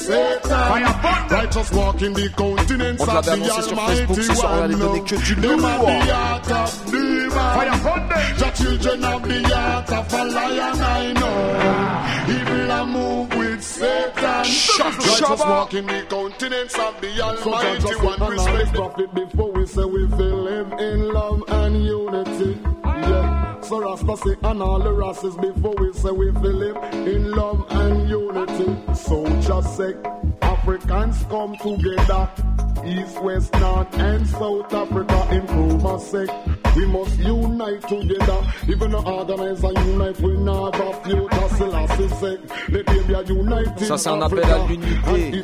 [0.09, 4.73] Righteous walk in the continents of the annoncé sur Facebook, Almighty ce soir, on allait
[4.75, 4.79] One.
[4.79, 8.39] donner que Them have the heart of demons.
[8.39, 12.33] Your children have the heart of a lion, I know.
[12.33, 14.13] Evil a move with Satan.
[14.15, 15.49] Righteous Shabba.
[15.49, 18.13] walk in the continents of the So Almighty just One.
[18.21, 22.78] analyze Respect profit before we say we feel live in love and unity.
[23.69, 28.75] So Rasta and all the races before we say we feel in love and unity.
[28.95, 29.93] So just say
[30.69, 32.29] Africans come together.
[32.85, 36.75] East, West, North, and South Africa in Kumasi.
[36.75, 38.37] We must unite together.
[38.67, 41.49] Even the organize and unite, we not have future.
[41.57, 42.37] Selassie say,
[42.69, 45.43] let there be a united Ça, c'est un appel à l'unité.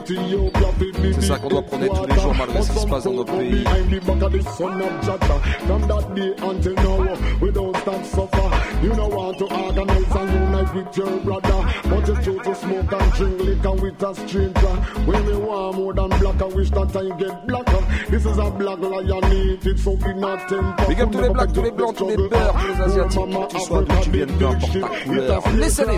[1.13, 3.33] C'est ça qu'on doit prôner tous les jours malgré ce qui se passe dans notre
[3.33, 3.63] pays.
[3.63, 5.39] Behind the back of the son of Jaja.
[5.65, 8.49] From that day until now, we don't stop suffer.
[8.83, 11.65] You don't want to organize and unite with your brother.
[11.89, 14.75] But you choose to smoke and drink liquor with a stranger.
[15.05, 17.85] When we want more than black, I wish that time get blacker.
[18.09, 20.85] This is a black lion eating, so be not temper.
[20.87, 23.59] Big up tous les blacks, tous les blancs, tous les beurs, tous les asiatiques, qui
[23.61, 25.41] soient d'où tu viennes, peu importe ta couleur.
[25.55, 25.95] Listen it.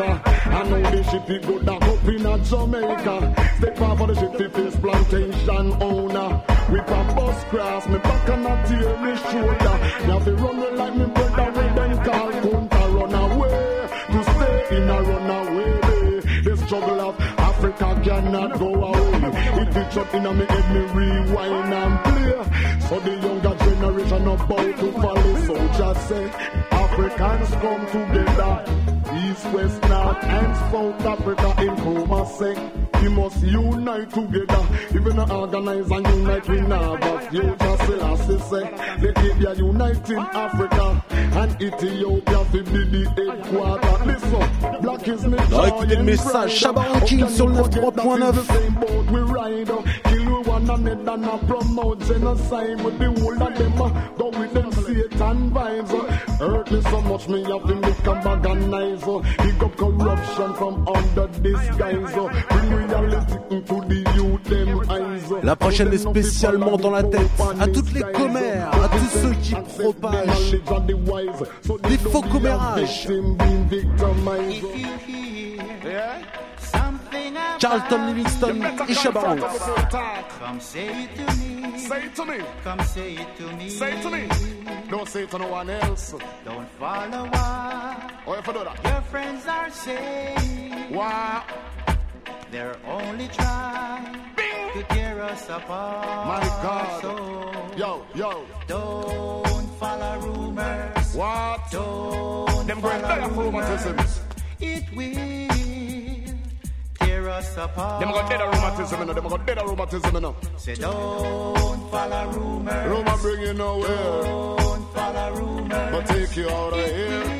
[0.00, 3.34] I know the ship it good down up in a Jamaica.
[3.58, 6.42] Step off of the ship, the face plantation owner.
[6.70, 9.76] With a bus cross, me back and a tear me shoulder.
[10.06, 11.06] Me have to run me like me
[18.30, 19.10] Cannot go away.
[19.60, 22.78] It is up in me head, me rewind and play.
[22.86, 25.36] So the younger generation about to follow.
[25.46, 26.24] So just say,
[26.70, 28.64] Africans come together.
[29.24, 32.56] East, West, North, and South Africa in Kumasi.
[32.56, 32.60] Eh?
[33.00, 34.62] We must unite together.
[34.94, 37.76] Even organize and unite, we now have future.
[37.86, 38.38] Selassie eh?
[38.50, 38.64] say,
[39.00, 41.02] let it be a united Africa.
[41.10, 44.04] And Ethiopia will be the headquarter.
[44.04, 44.44] Listen,
[44.82, 50.09] black is me Alors, écoutez le message, Shabba Ranking sur le 93.9.
[50.68, 53.82] one another and a promote genocide with the whole of them.
[53.82, 55.92] uh, Go with them Satan vibes.
[55.92, 56.46] uh.
[56.46, 59.02] Hurt me so much, me have to make a bag of knives.
[59.04, 59.18] uh.
[59.42, 62.16] Big up corruption from under disguise.
[62.16, 62.42] uh.
[62.50, 65.32] Bring reality into the youth, them eyes.
[65.32, 65.40] uh.
[65.42, 67.30] La prochaine est spécialement dans la tête
[67.60, 70.50] à toutes les commères, à tous ceux qui propagent
[71.88, 73.08] des faux commérages.
[77.60, 79.58] Carlton Livingston et Shabba Ranks.
[80.38, 81.78] Come say it to me.
[81.78, 82.38] Say it to me.
[82.64, 83.68] Come say it to me.
[83.68, 84.28] Say it to me.
[84.90, 86.14] Don't say it to no one else.
[86.44, 88.12] Don't follow what.
[88.26, 88.84] Oh, if I do that.
[88.84, 90.94] Your friends are saying.
[90.94, 91.44] Wow.
[92.50, 94.18] They're only trying
[94.74, 96.26] to tear us apart.
[96.26, 97.02] My God.
[97.02, 98.44] So Yo, yo.
[98.66, 101.14] don't follow rumors.
[101.14, 101.60] What?
[101.70, 104.20] Don't Them going follow better for rumors.
[104.60, 105.69] It will
[107.20, 108.00] tear us apart.
[108.00, 109.12] Them got dead of rheumatism, you know.
[109.12, 110.36] Them got dead of rheumatism, you know.
[110.56, 112.88] Say don't follow rumors.
[112.88, 114.22] Rumor bring you nowhere.
[114.22, 115.92] Don't follow rumors.
[115.92, 117.39] But take you out of here.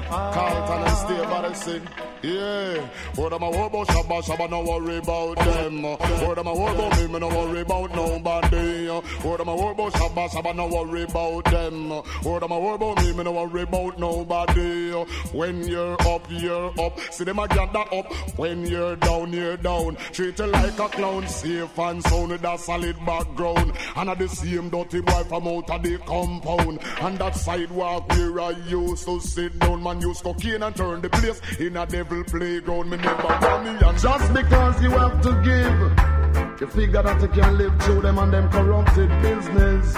[0.00, 1.88] Carlton and stay by the sing.
[2.22, 2.88] Yeah.
[3.16, 4.48] What am I worry about Shabba Shabba?
[4.48, 5.82] No worry about them.
[5.82, 7.06] What am I worry about me?
[7.08, 8.88] Me no worry about nobody.
[8.88, 10.54] What am I worry about Shabba Shabba?
[10.54, 11.90] No worry about them.
[11.90, 13.12] What am I worry about me?
[13.12, 14.92] Me no worry about nobody.
[15.32, 17.00] When you're up, you're up.
[17.10, 18.12] See them a gather up.
[18.38, 19.96] When you're down, you're down.
[20.12, 21.26] Treat you like a clown.
[21.26, 23.72] Safe and sound with a solid background.
[23.96, 26.78] And at the same dirty boy from out of the compound.
[27.00, 31.10] And that sidewalk where I used to sit down, man use cocaine and turn the
[31.10, 32.90] place in a devil playground.
[32.90, 37.28] Me never want me and Just because you have to give, you figure that you
[37.28, 39.94] can live through them and them corrupted business.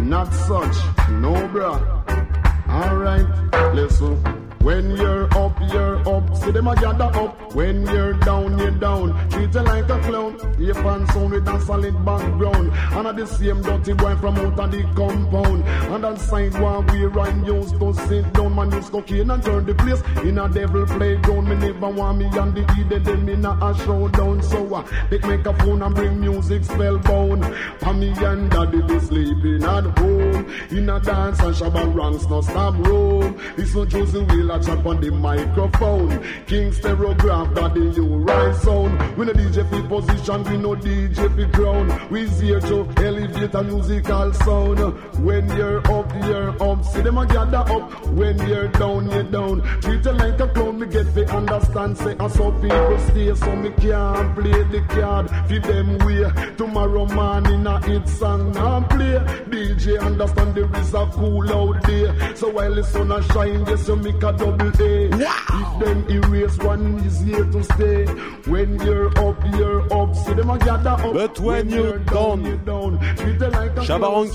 [0.00, 0.76] Not such,
[1.10, 1.80] no bruh.
[2.68, 4.43] Alright, listen.
[4.64, 6.36] When you're up, you're up.
[6.38, 7.54] See them a gather up.
[7.54, 9.28] When you're down, you're down.
[9.28, 10.56] Treat you like a clown.
[10.58, 12.72] Your pants sound with a solid background.
[12.72, 15.64] And at the same dirty boy from out of the compound.
[15.64, 18.54] And on sidewalk where I used to sit down.
[18.54, 21.46] Man use cocaine and turn the place in a devil playground.
[21.46, 24.42] Me never want me and the idiot them in a showdown.
[24.42, 27.42] So uh, take microphone and bring music spellbound.
[27.80, 30.50] Pammy and daddy be sleeping at home.
[30.70, 33.38] In a dance and shabba ranks no stop room.
[33.56, 34.24] This one Josey
[34.54, 36.10] Wales chat on the microphone.
[36.46, 39.03] King Stereograph daddy you right sound.
[39.16, 42.10] We no DJ for position, we no DJ for crown.
[42.10, 44.80] We here to elevate a musical sound.
[45.24, 46.84] When you're up, you're up.
[46.84, 48.06] See them a gather up.
[48.08, 49.62] When you're down, you're down.
[49.82, 51.96] Treat you like a clown, me get to understand.
[51.96, 55.30] Say I saw people stay, so me can't play the card.
[55.30, 59.18] For them way tomorrow morning a hit song now play.
[59.48, 62.36] DJ understand there is a cool out there.
[62.36, 65.08] So while the sun a shine, yes you make a double A.
[65.12, 68.06] If them erase one is here to stay.
[68.50, 70.14] When you're up, you're up.
[70.16, 71.12] See them a gather up.
[71.12, 72.98] But when you're down, you're down.
[73.16, 74.34] Treat like a sound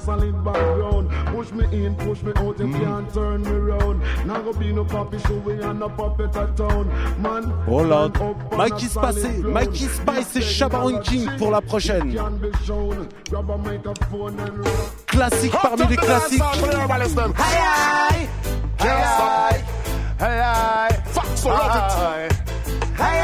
[0.00, 1.10] solid background.
[1.34, 2.80] Push me in, push me out, you Mm.
[2.84, 4.00] can't turn me round.
[4.26, 6.86] Now go be no puppy show, we are no puppet at town.
[7.20, 9.24] Man, Oh là, up Mikey Spice.
[9.42, 12.14] Mikey Spice et Ranking pour la prochaine.
[15.06, 16.42] Classique parmi les classiques.
[20.20, 20.98] Aye.
[21.12, 22.39] Fuck, so love it.
[23.00, 23.20] Aye,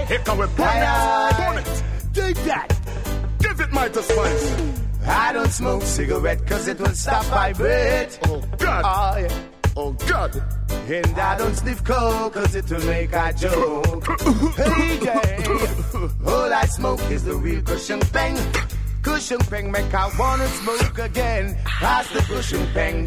[0.00, 0.04] aye.
[0.08, 0.56] Here come with.
[0.56, 1.82] Burn it.
[2.12, 2.68] Dig that.
[3.38, 4.78] Give it Mikey Spice.
[5.06, 8.18] I don't smoke cigarette cause it will stop my breath.
[8.28, 8.82] Oh God.
[8.84, 9.38] Oh, yeah.
[9.76, 10.42] Oh God.
[10.88, 14.04] And I don't sniff coke cause it will make a joke.
[14.56, 16.08] hey, yeah.
[16.26, 18.36] All I smoke is the real cushion peng.
[19.02, 21.56] Cushion peng make I wanna smoke again.
[21.64, 23.06] Pass the cushion peng.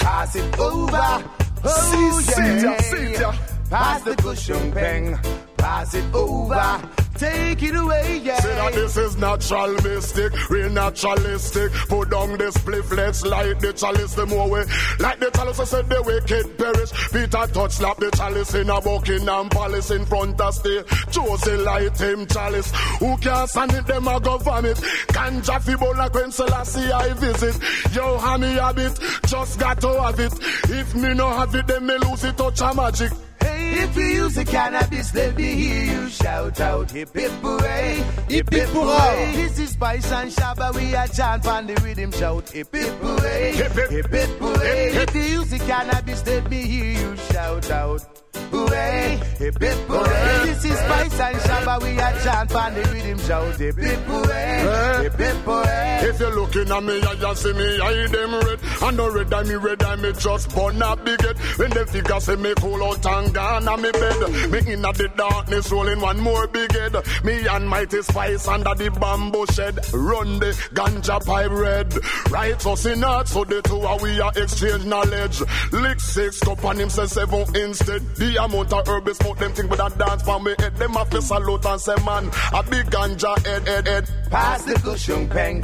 [0.00, 1.24] Pass it over.
[1.66, 3.20] Oh, See, see ya, see yeah.
[3.20, 3.32] ya.
[3.70, 5.18] Pass the cushion peng.
[5.64, 6.90] Pass it over.
[7.14, 8.38] Take it away, yeah.
[8.38, 11.72] Say that this is natural mystic, real naturalistic.
[11.88, 14.64] Put down this spliff, let's light the chalice the more way.
[15.00, 16.90] Like the chalice I said the wicked perish.
[17.12, 20.84] Peter Tosh slap the chalice in a Buckingham Palace in front of state.
[21.10, 22.70] Josey light him chalice.
[22.98, 24.76] Who can stand it, them a go vomit.
[25.16, 27.56] Ganja fibo like when Selassie I visit.
[27.94, 30.34] Yo, hammy habit, just got to have it.
[30.68, 33.12] If me no have it, then me lose it touch a magic.
[33.56, 38.50] If you use the cannabis, let me hear you shout out hip hip hooray, hip
[38.50, 39.32] hip hooray.
[39.36, 43.52] This is Spice and Shabba, we are chant on the rhythm shout hip hip hooray,
[43.52, 43.72] Hip,
[44.10, 44.28] hip.
[44.40, 44.88] hooray.
[44.94, 48.00] If you use the cannabis, let me hear you shout out.
[48.36, 50.46] Hooray, hip hip hooray.
[50.46, 55.02] This is Spice and Shabba, we are chant on the rhythm shout hip hip hooray,
[55.02, 56.00] hip hip hooray.
[56.04, 58.58] If you're looking at me, I just see me, I them red.
[58.82, 61.38] And no red, I me red, I me just burn a bigot.
[61.58, 64.50] When the figure say me cool out and gone on me bed.
[64.50, 66.94] Me in the darkness, rolling one more big head.
[67.24, 69.78] Me and Mikey Spice under the bamboo shed.
[69.94, 71.94] Run the ganja pipe red.
[72.30, 75.40] Right us in heart, so the two are we are exchange knowledge.
[75.72, 78.02] Lick six cup and him say seven instead.
[78.24, 80.74] The amount of herb is smoke them thing with a dance for me head.
[80.76, 84.10] Them a face salute and say man, a big ganja head, head, head.
[84.30, 85.62] Pass the cushion peng,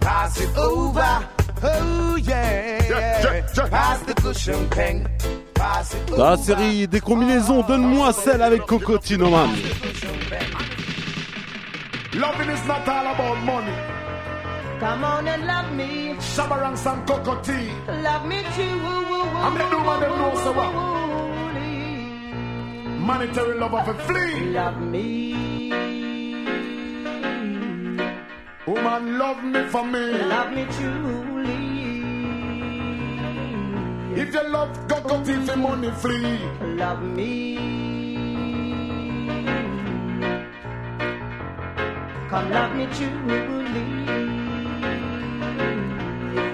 [0.00, 1.28] pass it over.
[1.62, 3.68] Oh yeah, Yeah, yeah, yeah.
[3.68, 5.06] pass the cushion peng,
[5.54, 9.50] pass it Dans la série des combinaisons, donne-moi celle avec Cocotinoman.
[12.14, 13.72] Loving is not all about money.
[14.80, 17.70] Come on and love me, Shabarang some cocoa tea.
[18.02, 18.62] love me too.
[18.62, 19.38] Woo, woo, woo.
[19.46, 20.99] I make no man them know so what?
[23.00, 24.52] Monetary love of a flea.
[24.52, 25.70] Love me.
[28.66, 30.00] Woman, love me for me.
[30.32, 31.80] Love me truly.
[34.20, 36.38] If you love, go go thief the money flee.
[36.76, 37.56] Love me.
[42.28, 43.84] Come love me truly.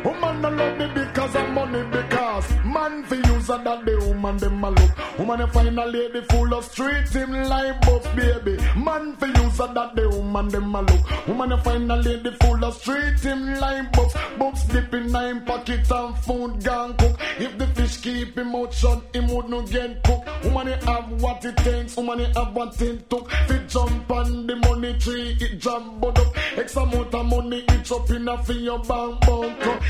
[0.04, 4.36] Woman no love me because of money because man fi use a that the woman
[4.36, 5.18] them a look.
[5.18, 8.56] Woman you find a lady full of street him like buff baby.
[8.76, 11.28] Man fi use a that the woman them a look.
[11.28, 14.38] Woman you find a lady full of street him like buff.
[14.38, 17.16] Books dip in nine pocket and food gone cook.
[17.38, 20.28] If the fish keep him out shut, him would not get cooked.
[20.44, 21.96] Woman you have what it takes.
[21.96, 23.30] Woman you have what it took.
[23.30, 26.36] Fi jump on the money tree, it jump but up.
[26.58, 29.80] X amount of money, it up in a fi your bank bunker.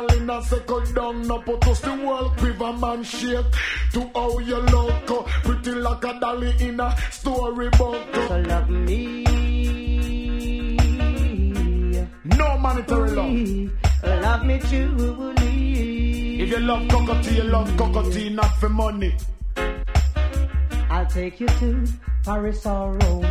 [0.00, 3.44] Easy darling, I second down, no put us the world quiver man shake.
[3.92, 8.06] To how you look, uh, pretty like a dolly in a storybook.
[8.14, 8.28] uh.
[8.28, 9.24] So love me.
[12.24, 13.70] No monetary love.
[14.22, 16.40] Love me truly.
[16.40, 19.14] If you love Cocoa Tea, you love Cocoa Tea, not for money.
[20.90, 21.86] I'll take you to
[22.24, 23.24] Paris or Rome,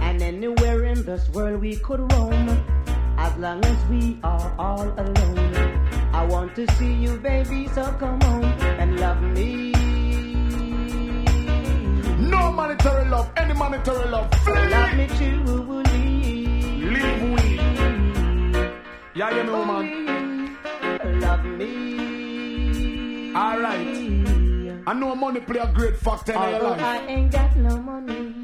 [0.00, 2.48] and anywhere in this world we could roam,
[3.18, 5.83] as long as we are all alone.
[6.14, 8.44] I want to see you, baby, so come home
[8.80, 9.72] and love me.
[12.30, 14.30] No monetary love, any monetary love.
[14.44, 14.68] Flee.
[14.70, 15.84] Love me too, truly.
[16.94, 17.58] Leave we.
[19.14, 20.56] Yeah, you know, man.
[21.20, 23.34] Love me.
[23.34, 23.86] All right.
[24.86, 26.80] I know money play a great factor in your life.
[26.80, 28.34] I ain't got no money.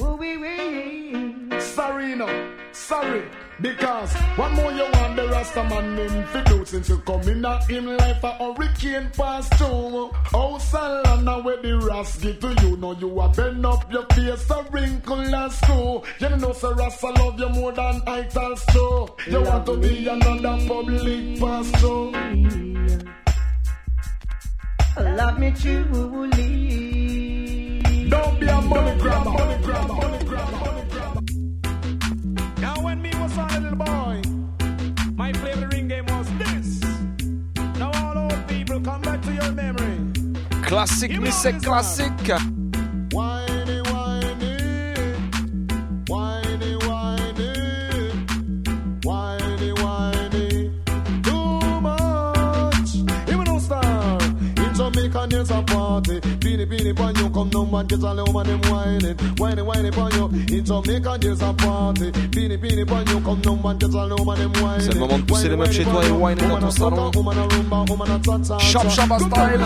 [0.00, 1.60] Ooh, wee, wee.
[1.60, 2.28] Sorry, no.
[2.72, 3.24] Sorry.
[3.60, 7.44] Because one more you want the Rasta man name fi do since you come in
[7.44, 10.10] a him life a hurricane pass through.
[10.32, 12.76] Oh, Salana where the Ras give to you.
[12.76, 16.02] Now you a bend up your face a wrinkle and screw.
[16.20, 19.16] You know say Rasta love you more than I tell so.
[19.26, 22.12] You want to be another public pastor.
[25.16, 26.87] Love me truly.
[28.38, 29.30] Don't be a money grabber.
[29.30, 29.94] Money grabber.
[29.94, 30.52] Money grabber.
[30.52, 31.20] Money grabber.
[32.60, 34.22] Now when me was a little boy,
[35.16, 36.80] my favorite ring game was this.
[37.78, 39.98] Now all old people come back to your memory.
[40.70, 42.28] Mais c'est classique.
[42.28, 42.57] Whiny,
[56.58, 59.16] Beanie, beanie, pon you come down and get a little man them whining.
[59.38, 60.26] Whiny, whiny, pon you.
[60.56, 62.10] In Jamaica there's a party.
[62.10, 64.80] Beanie, beanie, pon you come down and get a little man them whining.
[64.80, 67.10] C'est le moment de pousser les meufs chez toi et whiner dans ton salon.
[68.58, 69.60] Chop Chaba Style.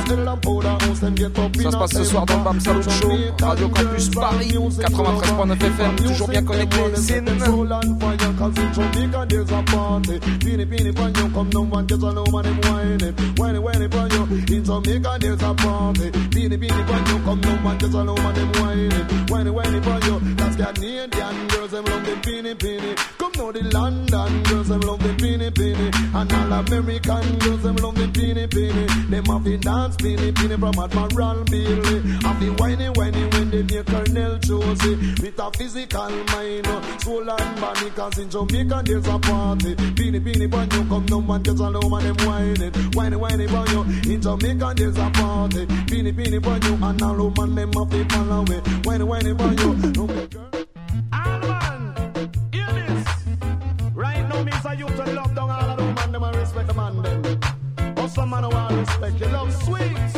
[1.63, 3.11] Ça se passe ce soir dans le Bam Salut Show.
[3.41, 4.53] Radio Campus Paris.
[4.53, 5.97] 93.9 FM.
[5.97, 6.77] Toujours bien connecté.
[16.33, 17.25] Beanie, beanie, whiny, pon you.
[17.25, 19.27] Come down and get a little them whining.
[19.29, 20.35] Whiny, whiny, pon you.
[20.35, 22.97] That's Canadian girls them love the beanie, beanie.
[23.19, 25.91] Come now the London girls them love the beanie, beanie.
[26.15, 29.11] And all American girls them love the beanie, beanie.
[29.11, 32.01] Them have the dance beanie, beanie from Admiral Bailey.
[32.23, 34.95] Have the whiny, whiny when they make Colonel Josey.
[35.23, 37.91] With a physical mind, uh, soul and body.
[37.91, 39.75] Cause in Jamaica there's a party.
[39.75, 42.73] Beanie, beanie, pon you come down and get a little man them whining.
[42.93, 44.13] Whiny, whiny, pon you.
[44.13, 45.67] In Jamaica there's a party.
[45.67, 46.72] Beanie, beanie, pon you.
[46.81, 48.61] And all woman them have the fall away.
[48.85, 49.75] Whiny, whiny, pon you.
[49.93, 50.53] No, girl.
[53.95, 56.69] Right now, me say you to love down all of the man them and respect
[56.69, 57.95] the man them.
[57.95, 60.15] But some man want respect you love sweets.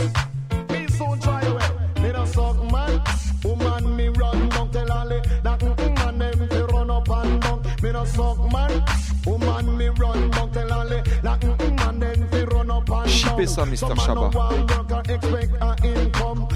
[0.71, 1.69] Me soon try away.
[2.01, 3.03] Me don't suck man.
[3.43, 7.63] Woman me run down tell all the that man them fi run up and down.
[7.83, 8.85] Me don't suck man.
[9.27, 12.55] Woman me run down tell all the that mm, man them fi run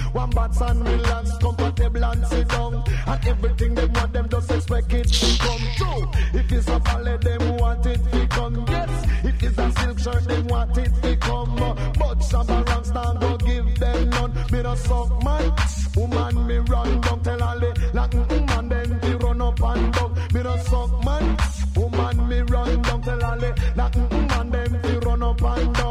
[0.09, 0.19] Some.
[0.19, 2.83] One bad and relax, comfortable and sit down.
[3.07, 6.11] And everything them want them just expect it to come true.
[6.39, 8.65] If it's a ballet, them want it to come.
[8.67, 11.55] Yes, if it's a silk shirt, them want it to come.
[11.55, 14.33] But Shabba Ramstan go give them none.
[14.51, 15.53] Me no suck man,
[15.95, 19.93] woman me run down tell all the like mm, man them fi run up and
[19.93, 20.13] down.
[20.33, 21.37] Me no suck man,
[21.75, 25.75] woman me run down tell all the like mm, man them fi run up and
[25.75, 25.88] down.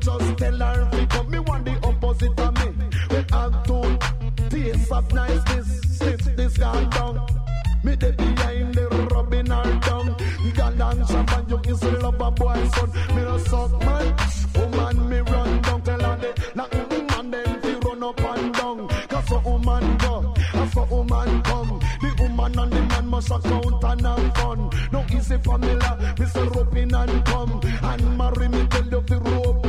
[0.00, 1.30] just tell her we come.
[1.30, 2.86] Me want the opposite of me.
[3.10, 3.98] We have to
[4.48, 5.98] tastes of niceness.
[5.98, 7.26] Slip this girl down.
[7.84, 10.16] Me the behind the rubbing her down.
[10.56, 12.90] Girl and champagne, you is a lover boy son.
[13.14, 14.14] Me no suck man,
[14.54, 15.82] woman me run down.
[15.82, 18.88] Tell her they knock me woman then fi run up and down.
[19.08, 21.80] Cause a woman go, cause a woman come.
[22.00, 24.70] The woman and the man must account and have fun.
[24.92, 27.60] No easy formula, me say roping and come.
[27.82, 29.59] And marry me tell you fi rope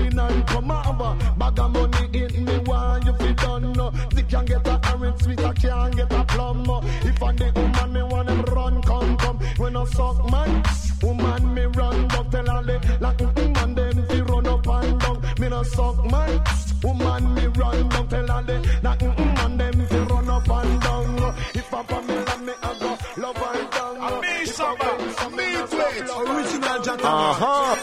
[0.41, 0.69] and come.
[0.69, 4.09] Have a bag of money in me want you fi done.
[4.13, 6.65] They can get a orange sweet, I can't get a plum.
[7.03, 9.39] If I the woman me want them run, come come.
[9.57, 10.63] When I suck man,
[11.01, 14.99] woman me run, but tell her they like mm, man them fi run up and
[14.99, 15.21] down.
[15.39, 16.41] Me no suck man,
[16.83, 20.81] woman me run, down tell her they like mm, man them fi run up and
[20.81, 21.35] down.
[21.53, 24.21] If I Pamela me I go love her down.
[24.21, 24.97] Me summer,
[25.31, 26.09] me wait.
[26.29, 27.03] Original Jack.
[27.03, 27.80] Aha.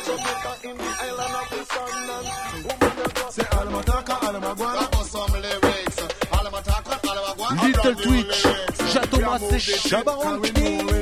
[7.85, 8.47] Little Twitch,
[8.93, 10.98] Jatomas et.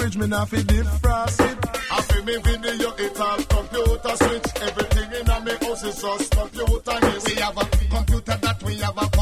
[0.00, 1.58] Fridge me not fi defrost it.
[1.92, 4.48] I feel me video, it all computer switch.
[4.68, 6.96] Everything in a me house is just computer.
[7.26, 9.19] We have a computer that, we have a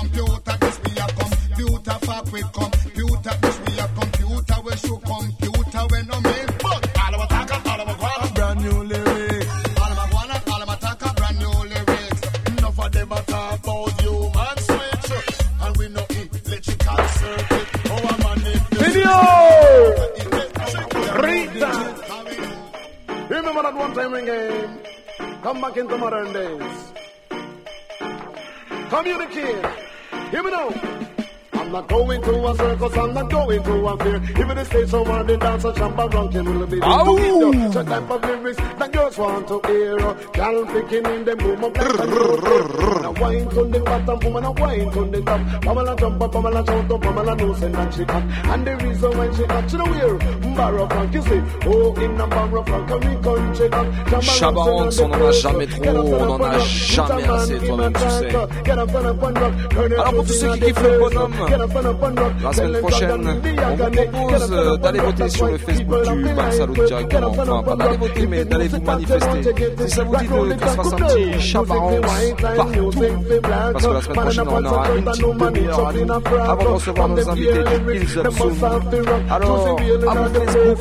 [33.88, 34.40] to a fair.
[34.40, 37.72] Even the stage someone they dance a jump ranking will be to video.
[37.72, 39.96] So type of lyrics that girls want to hear.
[39.98, 41.24] Girl picking in
[41.64, 42.08] up like
[43.02, 45.40] Now wine to the bottom, woman a wine to the top.
[45.62, 48.22] Pamela jump up, Pamela shout up, Pamela knows and she hot.
[48.48, 50.18] And the reason why she hot, she know where?
[50.56, 51.42] Barrow Frank, you see.
[51.66, 53.86] Oh, in a Barrow Frank, we country hot.
[54.22, 58.28] Shabba Ranks, on en a jamais trop, on en a jamais assez, toi-même tu sais.
[58.68, 61.34] Alors pour tous ceux qui kiffent le bonhomme,
[62.42, 66.72] la semaine prochaine, on vous propose euh, d'aller voter sur le Facebook du Bar Salut
[66.86, 67.28] directement.
[67.28, 69.54] Enfin, pas d'aller voter, mais d'aller vous manifester.
[69.86, 72.00] Si ça vous dit de qu'on se fasse un petit chabaron
[72.56, 72.90] partout,
[73.52, 77.08] parce que la semaine prochaine, on aura une petite demi-heure à nous avant de recevoir
[77.08, 78.52] nos invités du Hills Up Soon.
[79.30, 80.78] Alors, à mon Facebook,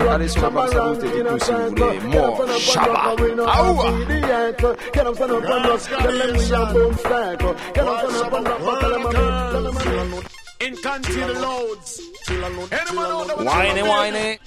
[0.00, 3.14] et allez sur la Bar et dites-nous si vous voulez more Shabba.
[3.46, 3.90] Aoua!
[10.60, 12.00] In country loads.
[12.28, 14.38] Anyone know that Whiny, whiny.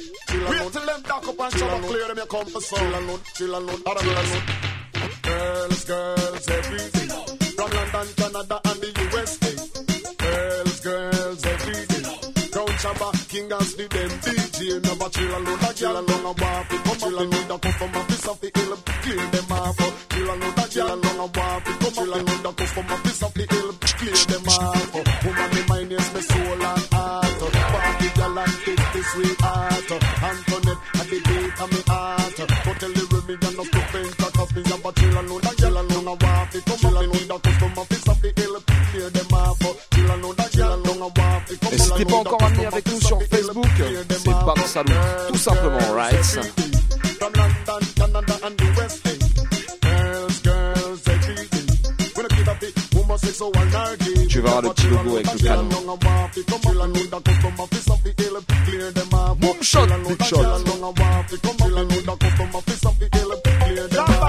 [0.47, 3.20] Wait till them dock up and shovel clear them you come for some.
[3.36, 4.32] Chill and load, other girls.
[5.24, 7.07] Girls, girls, every day.
[7.55, 9.53] From London, Canada and the USA.
[12.84, 14.53] Shabba, King Gas, the them DJ.
[14.59, 16.67] Chill a girl and long a walk.
[16.67, 18.75] Come chill and load, a come from a piece of the hill.
[19.03, 19.79] Clear them off.
[20.11, 21.63] Chill a girl and long a walk.
[21.63, 23.71] Come chill and load, a come from a piece of the hill.
[23.79, 25.23] Clear them off.
[25.23, 27.39] Woman, mind is me soul and heart.
[27.71, 29.91] Party girl and kick this sweet heart.
[30.27, 32.36] Antoinette, at the beat of me heart.
[32.36, 34.11] But tell the women you're not stupid.
[34.36, 36.51] Cause me have a chill a girl and long a walk.
[36.51, 38.55] Come chill and load, a come from a piece of the hill.
[38.91, 39.63] Clear them off.
[39.95, 41.43] Chill a girl and long a walk.
[41.71, 42.53] Et si t'es pas encore amené
[44.74, 44.91] Salut,
[45.28, 46.15] tout simplement, right?
[54.28, 55.69] Tu verras le petit logo avec le canon.
[59.61, 59.86] Shot.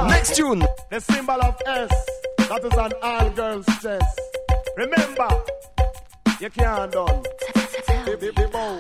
[0.09, 0.67] Next tune.
[0.91, 1.91] The symbol of S,
[2.51, 4.21] that is an all girls chest.
[4.77, 5.29] Remember,
[6.39, 7.23] you can't done.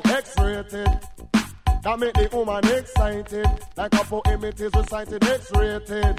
[0.04, 0.88] X-rated.
[1.84, 3.46] That make the woman excited.
[3.76, 6.18] Like a poem it is recited, X-rated.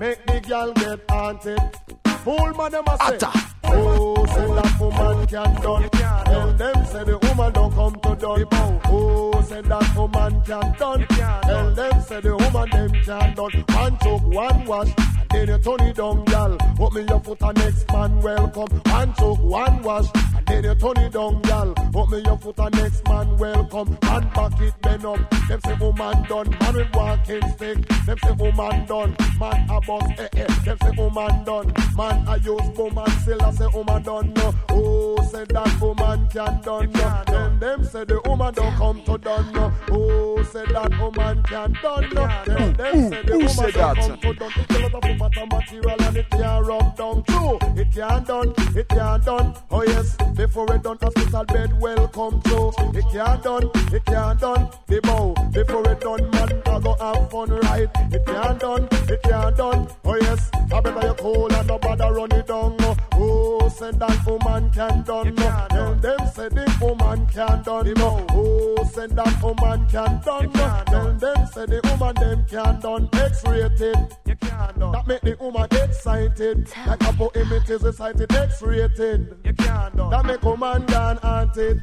[0.00, 1.99] Make the girl get haunted.
[2.24, 3.18] Fool man, them a say.
[3.64, 5.90] Oh, say that woman can done.
[5.90, 8.80] Tell them say the woman don't come to done.
[8.86, 11.06] Oh, say that woman can done.
[11.08, 13.64] Tell them say the woman them can done.
[13.74, 14.90] One choke, one wash.
[15.30, 16.56] Then you turn it down, gal.
[16.76, 18.80] Put me your foot and next man welcome.
[18.86, 20.06] One choke, one wash.
[20.46, 21.72] Then you turn it down, gal.
[21.92, 23.96] Put me your foot and next man welcome.
[24.02, 25.30] And back it bend up.
[25.48, 26.50] Them say woman done.
[26.60, 27.88] Man with walking stick.
[28.06, 29.16] Them say woman done.
[29.38, 30.46] Man a boss, eh eh.
[30.64, 31.72] Them say woman done.
[31.96, 34.54] Man a use woman still I say woman done no.
[34.70, 37.22] Oh, say that woman can done no.
[37.26, 39.72] Then them say the woman don't come to done no.
[39.90, 42.26] Oh, say that woman can done no.
[42.46, 42.76] Then mm.
[42.76, 44.08] them say the woman said don't that?
[44.08, 44.52] come to done.
[44.56, 47.22] It's a lot of matter material and it can't rub down.
[47.24, 48.54] True, it can't done.
[48.76, 49.54] It can't done.
[49.70, 52.72] Oh yes, before it done hospital bed welcome to.
[52.94, 53.70] It can't done.
[53.92, 54.68] It can't done.
[54.86, 57.88] The bow before it done man I go have fun right.
[58.12, 58.88] It can't done.
[59.08, 59.88] It can't done.
[60.04, 62.76] Oh yes, I better you cool and nobody run it down.
[62.78, 62.96] no.
[63.12, 65.34] Oh, oh say that woman can done.
[65.38, 65.42] Oh.
[65.42, 65.66] no.
[65.70, 67.94] Tell them say the woman can done.
[67.94, 68.26] no.
[68.30, 70.52] Oh, oh say that woman can done.
[70.54, 70.84] no.
[70.86, 73.08] Tell them say the woman them can done.
[73.12, 74.16] X-rated.
[74.26, 76.68] You can't do that make the woman excited.
[76.86, 78.32] Like a poem it is recited.
[78.32, 79.36] X-rated.
[79.44, 81.82] You can't do that make a woman gone haunted.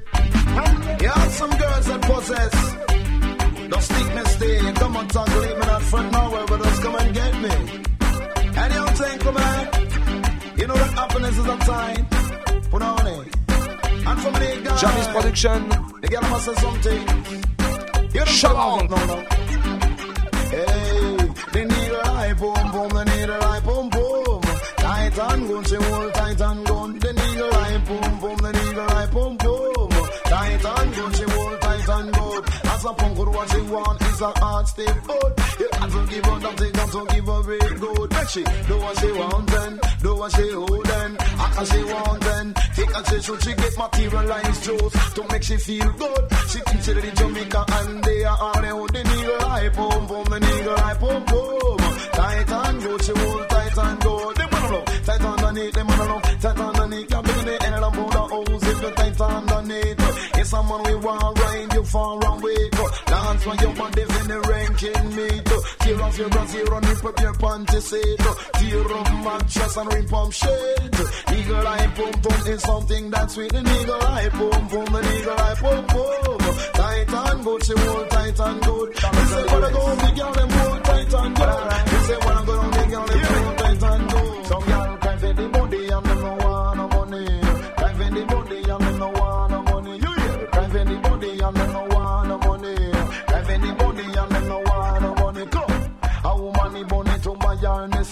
[1.02, 2.88] You have some girls that possess
[3.70, 4.74] the stickness thing.
[4.76, 7.84] Come on, talk, leave me not front nowhere, but just come and get me.
[8.60, 9.87] And you think, come on,
[10.68, 12.08] you know that happiness is a time.
[12.72, 13.36] Put on it.
[14.08, 15.70] And for me, guys, Jamis Production.
[16.02, 18.12] the girl must say something.
[18.14, 18.58] You Shut up.
[18.58, 19.18] out, no, no.
[20.52, 21.18] Hey,
[21.54, 24.42] the needle eye boom boom, They need a eye boom boom.
[24.78, 26.67] Tight and gun, she hold tight and
[33.18, 35.34] As punk, what she want is a hard step foot.
[35.60, 38.12] You got to give her you got to give her very good.
[38.12, 41.18] Make she do what she want then, do what she hold then.
[41.20, 42.54] Act as she want then.
[42.76, 46.24] Take a she should she get materialized juice to make she feel good.
[46.48, 50.26] She thinks she the Jamaica and they are all they the needle eye boom boom,
[50.26, 51.78] the needle eye boom boom.
[52.14, 54.36] Tight and good, she hold tight and good.
[54.36, 57.10] Them man love tight underneath, them man love tight underneath.
[57.10, 58.17] Can't bring the end of the
[58.78, 60.38] if you tight underneath.
[60.38, 62.70] It's someone we want ride you far away.
[63.06, 65.46] Dance when your body in the ranking meet.
[65.80, 68.20] Tear off your bras, here on rip up your panty seat.
[68.54, 70.96] Tear up mattress and rip up shade.
[71.38, 73.52] Eagle eye boom boom is something that's sweet.
[73.52, 76.38] The eagle eye boom boom, the eagle eye boom boom.
[76.74, 78.90] Tight and good, she hold tight and good.
[78.90, 81.92] You say wanna go big girl, them hold tight and good.
[81.92, 84.46] You say wanna go down big girl, them hold tight and good.
[84.48, 86.37] Some girl cry for the body and them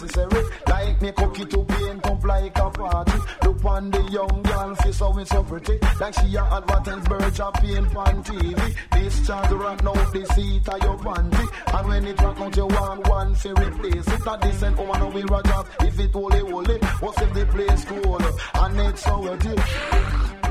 [0.05, 0.45] necessary.
[0.67, 3.19] Like me cookie to paint up like a party.
[3.43, 5.79] Look on the young girl face how it's so pretty.
[5.99, 8.75] Like she a advertise bird a paint on TV.
[8.91, 11.77] This child right now the seat of your panty.
[11.77, 14.27] And when it rock out you want one for replace it.
[14.27, 16.77] A decent woman will a job if it holy holy.
[16.99, 18.21] What if the place cool
[18.63, 20.44] and it's so dirty.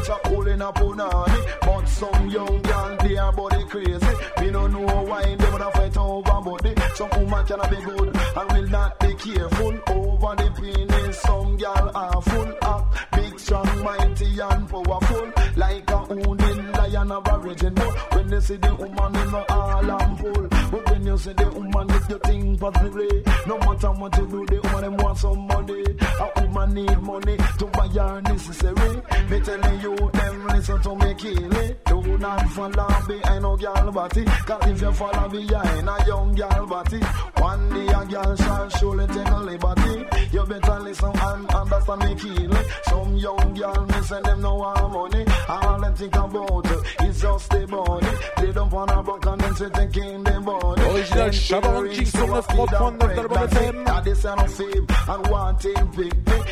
[0.00, 1.60] Catch a hole in a punani.
[1.60, 4.06] But some young girl, they are body crazy.
[4.40, 8.52] Me no know why they wanna fight over body Some woman cannot be good and
[8.52, 9.78] will not be careful.
[9.88, 15.98] Over the penis, some girl are full of Big, strong, mighty and powerful Like a
[16.10, 17.74] owning lion of origin.
[17.74, 20.48] But when they see the woman, they know all full.
[20.70, 24.46] But when you see the woman, if you think positively No matter what you do,
[24.46, 25.84] the woman, them want some money.
[26.20, 29.02] A woman need money to buy her necessary.
[29.28, 33.92] Me telling you, them listen to me kill it Do not follow behind no girl
[33.92, 34.24] body.
[34.24, 37.00] Cause if you follow behind a young girl body
[37.38, 40.04] One day a girl shall surely take a liberty.
[40.32, 44.54] You better listen and understand me kill it Some young girl, me say them no
[44.54, 46.66] want money All them think about
[47.06, 48.06] is just the body
[48.38, 53.14] They don't wanna broke and then say taking the body Original Shabba King sur 93.9
[53.14, 53.84] d'Album FM.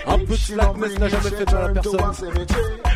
[0.07, 2.47] Un peu de slackness n'a jamais fait de à personne.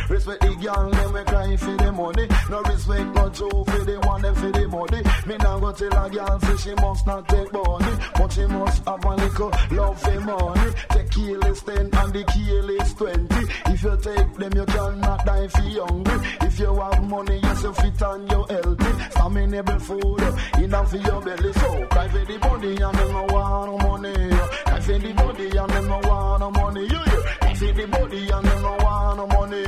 [0.09, 2.27] Respect the girl, them we cry for the money.
[2.49, 5.01] No respect no Joe for the one them for the money.
[5.25, 8.83] Me now go tell a girl say she must not take money, but she must
[8.85, 10.71] have a little love for money.
[10.89, 13.45] Take keyless ten and the keyless twenty.
[13.67, 16.29] If you take them, you cannot die for hungry.
[16.41, 18.93] If you have money, you fit and you healthy.
[19.11, 20.21] Stamina food
[20.63, 21.53] enough for your belly.
[21.53, 24.29] So cry for the body and them no want no money.
[24.65, 26.81] Cry for the body and them no want no money.
[26.81, 27.21] You hear?
[27.41, 29.63] Cry for the body and them no want no money.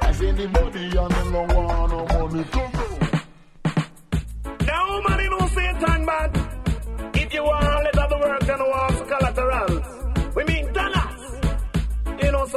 [0.00, 2.44] Cry for the body and them no want no money.
[2.44, 2.88] Come on.
[4.88, 6.37] woman, you know, Satan, man.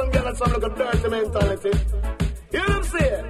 [0.02, 1.70] Some girls have some little dirty mentality.
[2.52, 3.26] You what I'm saying?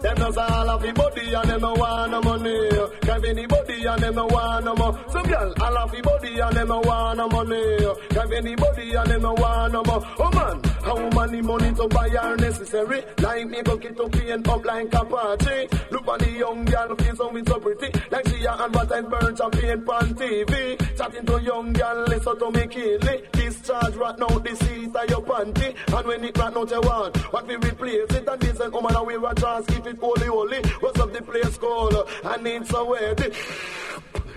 [0.00, 2.68] Them does all of the body and them no want no money.
[3.00, 5.00] Give anybody and them no want no more.
[5.08, 7.78] Some girl all of the body and them no want no money.
[8.10, 10.02] Give anybody and them no want no more.
[10.18, 13.04] Oh man, how need money to buy her necessary.
[13.18, 15.68] Like me go get to paint up like a party.
[15.90, 17.98] Look on the young girl face so me so pretty.
[18.10, 20.96] Like she a advertise burn champagne on TV.
[20.98, 23.33] Chatting to young girl listen to me it.
[23.64, 25.74] Discharge right now the seat of your panty.
[25.96, 29.14] And when it right out you want, what we replace it and woman and we
[29.14, 30.62] a chance keep it holy holy.
[30.80, 31.96] What's up the place called?
[32.24, 33.32] I need some wedding.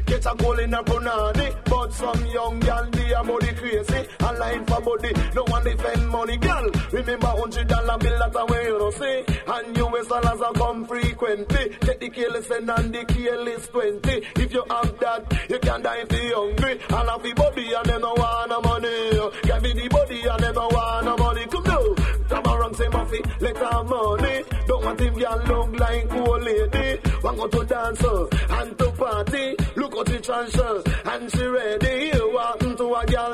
[0.08, 4.08] Get a goal in a punani But some young gal, they are body crazy.
[4.22, 5.12] A line for body.
[5.36, 9.24] No one defend money girl Remember hundred dollar bill that's away you know see.
[9.48, 11.70] And US dollars are come frequently.
[11.82, 16.12] Take the careless and the careless 20 If you have that you can die if
[16.14, 16.80] you hungry.
[16.90, 19.32] All of the body them no want no money.
[19.44, 21.46] Give me the body them no want no money.
[21.48, 21.96] Come
[22.30, 24.44] Come around say Muffy let her money.
[24.68, 29.56] Don't want him girl look like old lady Want to dance uh, and to party
[29.76, 32.12] Look and she ready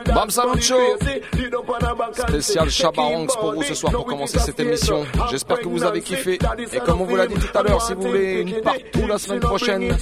[0.05, 0.79] Bam Spécial
[2.67, 5.03] him pour vous ce soir pour commencer cette émission.
[5.03, 5.25] station.
[5.29, 6.39] J'espère que vous avez kiffé.
[6.71, 9.17] Et comme on vous l'a dit tout à l'heure, si vous voulez une partout la
[9.17, 9.95] semaine prochaine,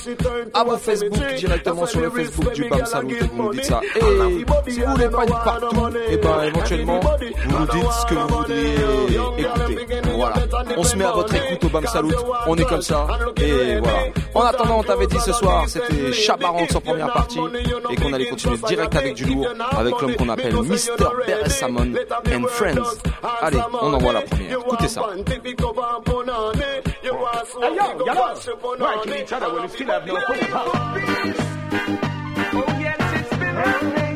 [0.54, 3.82] à vos Facebook, directement sur le Facebook du Bam Salut, vous nous dites ça.
[3.96, 8.14] Et si vous voulez pas une partout, et ben éventuellement, vous nous dites ce que
[8.16, 8.76] vous voudriez
[9.38, 10.02] écouter.
[10.16, 10.36] Voilà.
[10.78, 12.14] On se met à votre écoute au Bam Salut.
[12.48, 13.08] On est comme ça.
[13.38, 14.00] Et voilà.
[14.34, 17.40] En attendant, on t'avait dit ce soir, c'était Chabarangs en première partie.
[17.90, 20.98] Et qu'on allait continuer direct avec du lourd, avec l'homme qu'on appelle Mr.
[21.28, 21.94] Beres Salmon
[22.34, 22.98] and Friends.
[23.42, 24.60] Allez, on envoie la première.
[24.60, 25.02] Écoutez ça.
[27.62, 28.36] Hey yo, y'all
[28.80, 30.16] right to each other when you still have no
[32.54, 34.11] Oh yes, it's been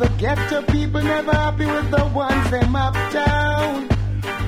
[0.00, 3.86] the ghetto people never happy with the ones them uptown.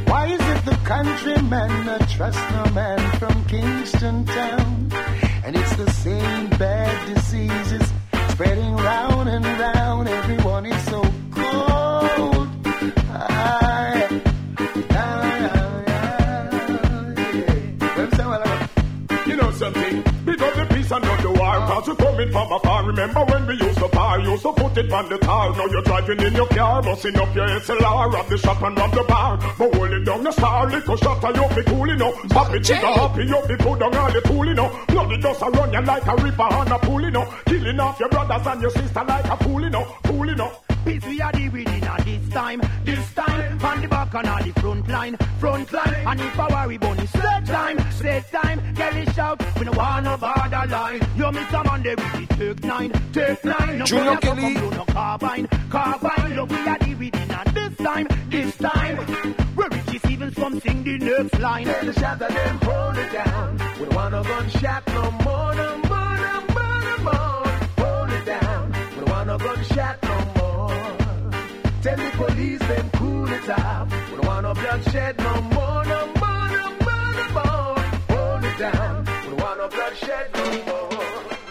[0.06, 4.90] Why is it the countrymen not trust no man from Kingston town?
[5.44, 7.92] And it's the same bad diseases
[8.30, 10.08] spreading round and round.
[10.08, 10.82] Everyone is
[20.92, 21.56] and not the war.
[21.66, 22.84] Cause you coming from afar.
[22.84, 24.20] Remember when we used to par?
[24.20, 25.50] Used to put it on the car.
[25.56, 28.12] Now you're driving in your car, busting up your SLR.
[28.12, 29.38] Rob the shop and rob the bar.
[29.58, 30.68] But holding down the star.
[30.68, 32.12] Little shot and you'll be cool, you know.
[32.28, 34.84] Pop it, trigger happy, you'll be put down all the pool, you know.
[34.88, 37.34] Bloody dust and run you like a river on a pool, you know.
[37.46, 39.84] Killing off your brothers and your sister like a fool, you know.
[40.04, 40.52] Fool, you know.
[40.84, 44.42] Peace we are the within at this time, this time, on the back and on
[44.42, 49.06] the front line, front line, and if I worry bunny, set time, set time, Kelly
[49.12, 53.44] shout, we no want no border line, you miss Monday with the take nine, take
[53.44, 54.54] nine, no Junior boy come Kelly.
[54.54, 58.96] from no carbine, carbine, look we are the within at this time, this time,
[59.54, 61.64] where it is even some sing the next line.
[61.66, 63.58] Tell the shot that them hold it down.
[63.78, 67.46] We don't want no gunshot no more, no more, no more, no more.
[67.78, 68.72] Hold it down.
[68.72, 70.01] We don't want no gunshot no more.
[71.82, 73.90] Tell the police them cool it off.
[73.90, 77.78] We don't want no bloodshed no more, no more, no more, no more.
[78.12, 79.04] Hold it down.
[79.04, 80.90] We don't want no bloodshed no more.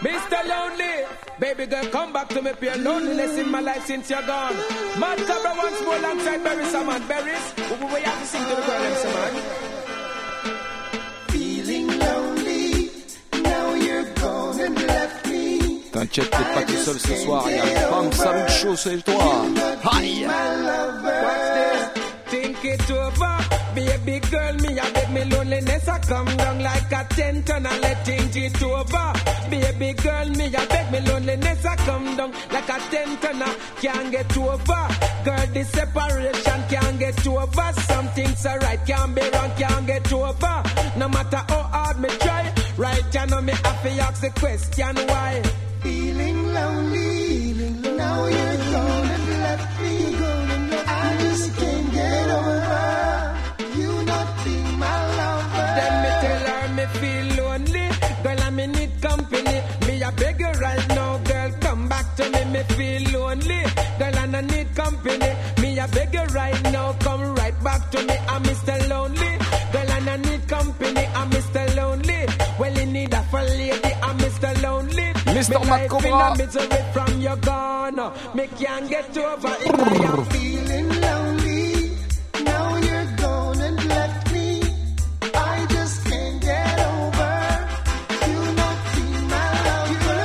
[0.00, 0.48] Mr.
[0.48, 1.06] Lonely,
[1.38, 2.52] baby girl, come back to me.
[2.58, 4.56] Pure loneliness in my life since you're gone.
[4.98, 7.54] Mad Cobra once more alongside Beres Hammond Berries.
[7.92, 9.61] We, have to sing to the girl, man.
[15.92, 17.44] T'inquiète, t'es pas tout seul ce soir.
[17.48, 19.44] Il y a le Bam Salut Show, c'est toi.
[19.92, 20.26] Aïe.
[22.30, 23.36] Think it over,
[23.74, 24.54] baby girl.
[24.54, 25.86] Me a beg me loneliness.
[25.86, 29.12] I come down like a tent and I let think it over.
[29.50, 31.66] Baby girl, me a beg me loneliness.
[31.66, 34.88] I come down like a tent and I can't get over.
[35.24, 37.72] Girl, this separation can't get over.
[37.86, 40.62] Some things are right, can't be wrong, can't get over.
[40.96, 43.04] No matter how hard me try, right?
[43.12, 45.42] You know me have to ask the question why.
[46.54, 47.54] Lonely,
[52.30, 52.72] over
[53.76, 55.68] you not being my lover.
[55.78, 57.86] Then me tell me feel lonely.
[58.22, 62.44] Girl I need company, me, I beg you right now, girl, come back to me.
[62.52, 63.62] Me feel lonely,
[63.98, 65.30] girl, I need company.
[65.60, 68.14] Me I beg you right now, come right back to me.
[68.28, 68.88] I'm Mr.
[68.88, 69.38] Lonely,
[69.72, 71.04] girl, I need company.
[71.14, 71.76] I'm Mr.
[71.76, 72.26] Lonely.
[72.58, 73.91] Well, in need a lady.
[75.42, 75.60] Mr.
[75.60, 76.08] Me Mad Cobra.
[76.08, 78.12] in a misery from your gone.
[78.34, 79.74] Me can't get over it.
[79.74, 81.90] I am feeling lonely.
[82.44, 84.62] Now you're gone and left me.
[85.34, 87.34] I just can't get over
[88.30, 90.22] you not being my lover.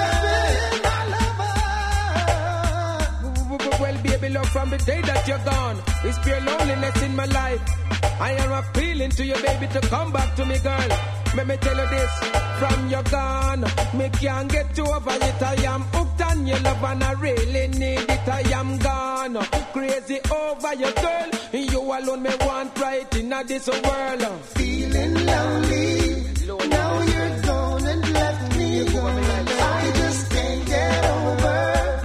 [3.81, 5.77] Well, baby, love from the day that you're gone.
[6.03, 7.86] It's pure loneliness in my life.
[8.19, 10.89] I am appealing to you, baby, to come back to me, girl.
[11.35, 12.11] Let me tell you this,
[12.59, 13.61] from you're gone,
[13.93, 15.41] me can't get over it.
[15.43, 18.27] I am hooked on your love and I really need it.
[18.27, 19.35] I am gone,
[19.73, 21.29] crazy over your girl.
[21.53, 24.41] You alone me want right in this world.
[24.55, 26.23] Feeling lonely.
[26.69, 28.81] Now you're gone and left me.
[28.81, 31.96] I just can't get over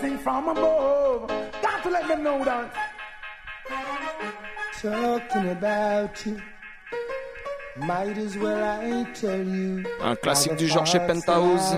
[0.00, 1.28] blessing from above.
[1.62, 2.72] Got to let them know that.
[4.80, 6.40] Talking about you.
[7.76, 9.84] Might as well I tell you.
[10.02, 11.76] Un classique du genre chez Penthouse.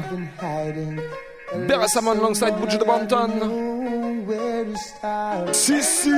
[1.69, 4.25] Beres Hammond alongside Butch the Banton.
[4.27, 5.55] Where to start.
[5.55, 6.11] Si, si.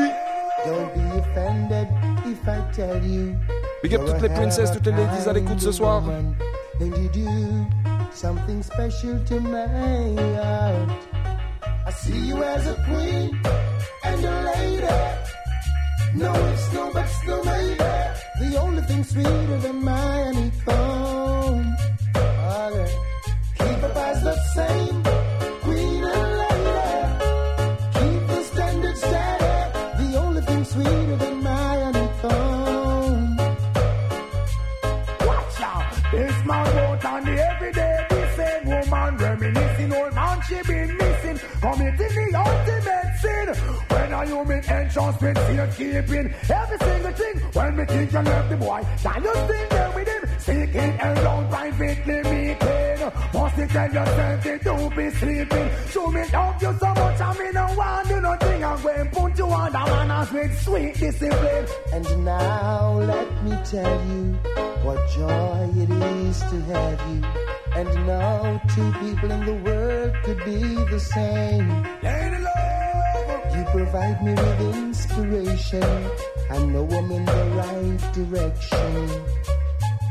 [0.65, 1.89] Don't be offended
[2.27, 3.37] if I tell you.
[3.83, 6.03] Big up toutes les princesses, toutes les ladies à l'écoute ce soir.
[6.81, 7.67] And you do
[8.13, 9.67] something special to my
[10.37, 11.34] heart.
[12.05, 13.41] See you as a queen
[14.05, 14.99] and a lady.
[16.23, 17.93] No ifs, no buts, maybe.
[18.41, 21.77] The only thing sweeter than my honeycomb.
[22.15, 22.89] Oh, yeah.
[23.59, 25.03] Keep up as the same
[25.65, 26.95] queen and lady.
[27.99, 29.55] Keep the standard steady.
[30.03, 33.37] The only thing sweeter than my honeycomb.
[35.29, 41.04] Watch out, this man wrote on the everyday missing woman reminiscing old man she been
[41.73, 42.64] committing the.
[44.27, 45.37] You make entrance with
[45.77, 47.37] keeping every single thing?
[47.53, 50.39] When me think you left the boy, can you still there with him?
[50.39, 53.13] Seeking around privately meeting.
[53.35, 55.71] Must you tell yourself you don't be sleeping.
[55.91, 58.65] Show me love you so much, I mean no one do nothing.
[58.65, 61.67] I'm going to put you on the manners with sweet discipline.
[61.93, 64.33] And now let me tell you
[64.85, 67.23] what joy it is to have you.
[67.77, 70.61] And no two people in the world could be
[70.91, 71.69] the same.
[72.03, 72.64] You
[73.75, 75.83] provide me with inspiration.
[76.49, 79.09] I know I'm in the right direction.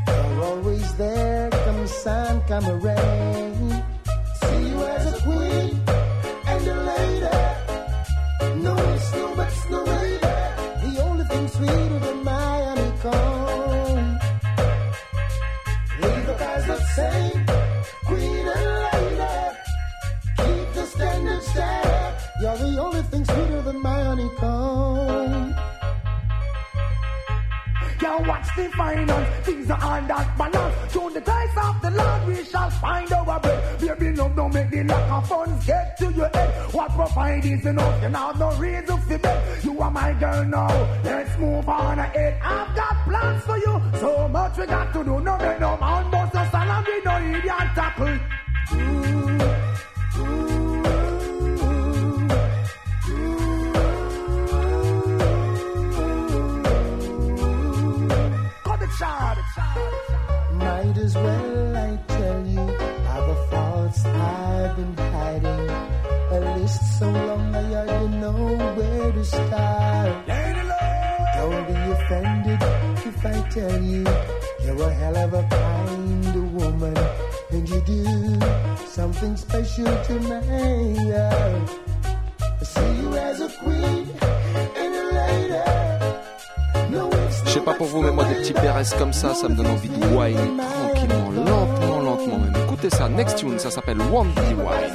[0.06, 3.82] You're always there, come sun, come rain.
[4.40, 5.80] See you as a queen
[6.52, 7.36] and a lady.
[8.66, 9.84] No ifs, no buts, no.
[10.84, 14.18] The only thing sweeter than my honeycomb.
[16.02, 17.43] Leave the as the same,
[22.58, 25.54] the only thing sweeter than my honeycomb.
[27.98, 30.92] Can watch the finance, things are on that balance.
[30.92, 33.80] Through the grace of the Lord, we shall find our bread.
[33.80, 36.74] Baby, love don't make the lack of funds get to your head.
[36.74, 39.64] What provide is enough, you have no reason to beg.
[39.64, 42.40] You are my girl now, let's move on ahead.
[42.42, 45.20] I've got plans for you, so much we got to do.
[45.20, 48.18] No make no man us and we no idiot tackle.
[48.68, 49.33] Cut
[59.00, 65.70] Might as well I tell you all the faults I've been hiding.
[66.30, 70.26] A list so long I hardly know where to start.
[71.34, 72.62] Don't be offended
[73.04, 74.04] if I tell you
[74.62, 76.96] you're a hell of a kind woman,
[77.50, 78.04] and you do
[78.86, 81.12] something special to me.
[81.14, 84.08] I see you as a queen
[84.76, 85.83] and a lady.
[87.54, 89.68] Je sais pas pour vous, mais moi des petits PRS comme ça, ça me donne
[89.68, 92.52] envie de whine tranquillement, lentement, lentement même.
[92.64, 94.90] Écoutez ça, next tune, ça s'appelle One Be Wine.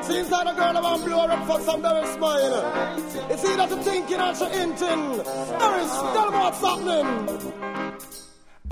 [0.00, 2.72] Seems like a girl want blow up for some smile.
[3.30, 4.44] It's either to thinking or to.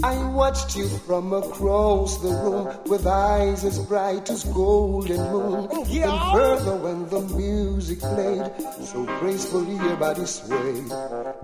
[0.04, 5.68] I watched you from across the room with eyes as bright as golden moon.
[5.70, 8.50] And further when the music played,
[8.84, 10.90] so gracefully your body swayed.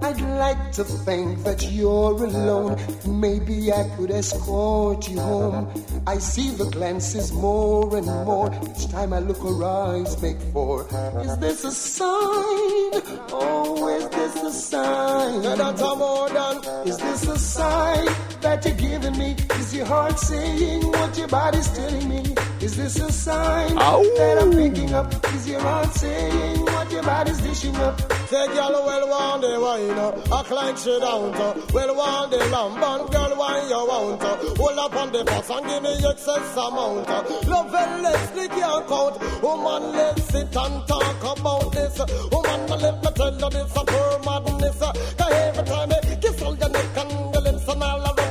[0.03, 2.79] I'd like to think that you're alone.
[3.07, 5.71] Maybe I could escort you home.
[6.07, 8.53] I see the glances more and more.
[8.71, 10.83] Each time I look, her eyes make four.
[11.23, 12.91] Is this a sign?
[13.31, 15.43] Oh, is this a sign?
[15.43, 16.89] Than.
[16.89, 18.09] Is this a sign
[18.41, 19.37] that you're giving me?
[19.61, 22.23] Is your heart saying what your body's telling me?
[22.61, 24.03] Is this a sign Ow.
[24.17, 25.13] that I'm picking up?
[25.35, 28.01] Is your heart saying what your body's dishing up?
[28.29, 32.51] Say, girl, well, one day, wine, uh, act like she don't, uh, well, one day,
[32.51, 35.93] lamb, and girl, why you want, uh, hold up on the bus and give me
[36.11, 41.73] excess amount, uh, love and let's lick your count, woman, let's sit and talk about
[41.73, 41.99] this,
[42.31, 44.79] woman, let me tell you this, a pure madness,
[45.17, 48.28] cause every time I kiss all your neck and the lips and all I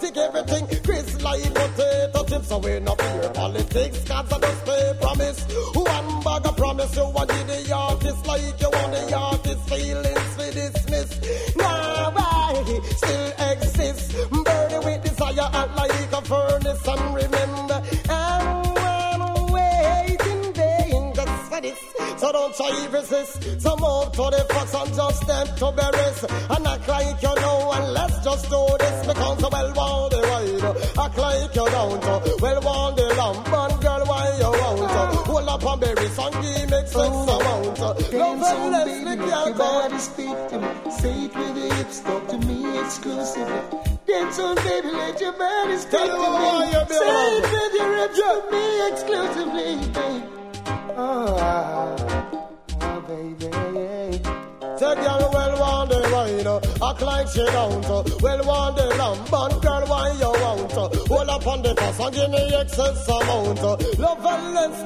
[0.00, 3.30] take everything, Chris like potato chips, so we not fear.
[3.30, 5.40] Politics, cause I just pay promise,
[5.74, 9.68] one bag of promise, you want the artist like you want the artist.
[9.68, 11.56] Feelings we dismiss.
[11.56, 17.35] Now I still exist, burning with desire and like a furnace and remember,
[22.18, 23.60] So don't try to resist.
[23.60, 26.24] So move to the fox and just step to berries.
[26.48, 30.20] And act like you know and let's just do this because the well want the
[30.22, 31.04] ride.
[31.04, 32.40] Act like you don't.
[32.40, 35.26] Well want the lamb and girl why you want.
[35.26, 37.78] Hold up on berries and give me sex oh, amount.
[38.14, 40.90] Love and let's lick your body speak to me.
[40.90, 43.60] Say it with your hips, talk to me exclusively.
[44.06, 46.72] Dance on, baby, let your body speak Tell to me why me.
[46.72, 50.35] you be Say it with your hips to me exclusively, babe.
[50.98, 51.96] Oh,
[52.80, 53.52] oh, baby.
[54.78, 57.84] Say girl, well want the wine, uh, act like she don't.
[57.84, 59.24] uh, Well want the lamb,
[59.62, 60.72] girl, why you want?
[60.72, 63.62] uh, Hold up on the pass and give me excess amount.
[63.98, 64.24] Love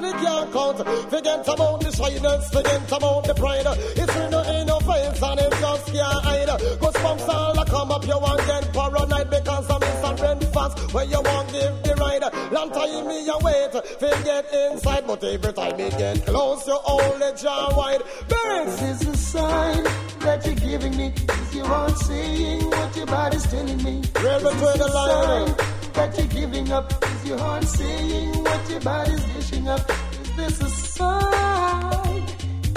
[0.00, 0.78] lick your count.
[1.10, 3.66] Forget about the shyness, forget about the pride.
[3.66, 6.80] It's in your face and it just can't hide.
[6.80, 6.96] Cause
[7.28, 9.80] all that come up, you want get paranoid because I'm
[10.20, 10.94] instant rent fast.
[10.94, 12.52] Where you want give the ride.
[12.52, 16.78] Long time me a wait, forget inside, but every time me get close, you
[17.18, 18.02] the jaw wide.
[18.28, 18.82] Burns!
[18.82, 19.84] Is a sign
[20.20, 21.12] that you're giving me?
[21.28, 24.02] Is your heart saying what your body's telling me?
[24.22, 25.56] Real between the a sign
[25.92, 26.92] that you're giving up?
[27.04, 29.90] Is your heart saying what your body's dishing up?
[30.22, 32.22] Is this a sign?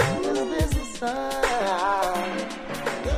[0.00, 1.44] Is this a sign?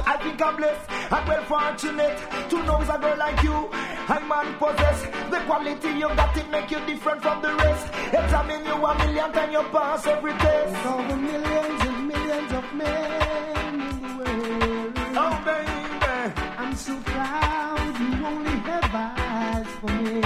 [0.09, 3.69] I think I'm blessed and well fortunate to know it's a girl like you.
[4.09, 6.37] I man possess the quality you got.
[6.37, 7.87] It make you different from the rest.
[8.13, 10.87] Examine you a million times, you pass every test.
[10.87, 14.93] All the millions and millions of men in the world.
[15.23, 20.21] Oh baby, I'm so proud you only have eyes for me.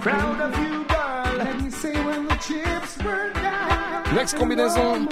[0.00, 1.36] proud of you, girl.
[1.38, 4.14] Let me say when the chips were down.
[4.14, 5.08] Next combinaison.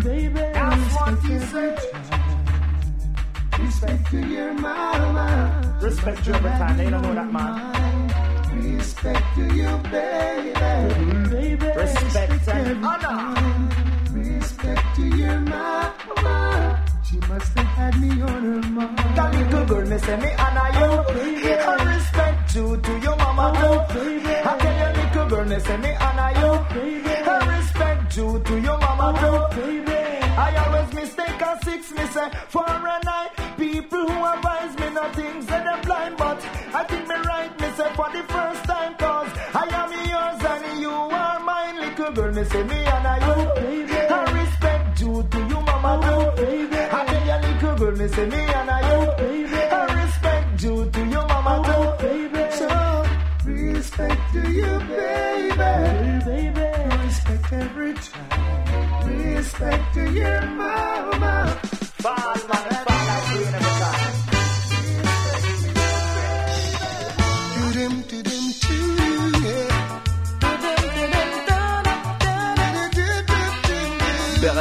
[0.03, 0.41] Baby,
[6.39, 6.77] every time.
[6.77, 8.09] They don't know that, man.
[8.63, 10.53] Respect to you, baby.
[11.29, 13.19] Baby, Respect and honor.
[14.11, 16.85] Respect to your mama.
[17.03, 18.97] She must have had me on her mind.
[19.15, 20.89] That little girl, me say me honor you.
[21.51, 23.99] I respect you to your mama too.
[23.99, 24.98] I tell you,
[25.29, 26.51] little girl, me honor you.
[27.31, 29.61] I respect you to your mama too.
[30.37, 33.31] I always mistake a six, me say for a night.
[33.57, 36.43] People who advise me nothing say them blind, but
[36.73, 40.79] I think me right, me say for the first time, cause I am yours and
[40.81, 41.79] you are mine.
[41.79, 43.37] Little girl, me say me honor you.
[44.11, 46.43] I respect you to your mama too.
[46.91, 48.99] I tell you, little girl, me say me honor you.
[49.11, 49.38] I
[53.99, 56.49] respect to you, baby.
[57.03, 59.35] Respect every time.
[59.35, 61.59] Respect to your mama.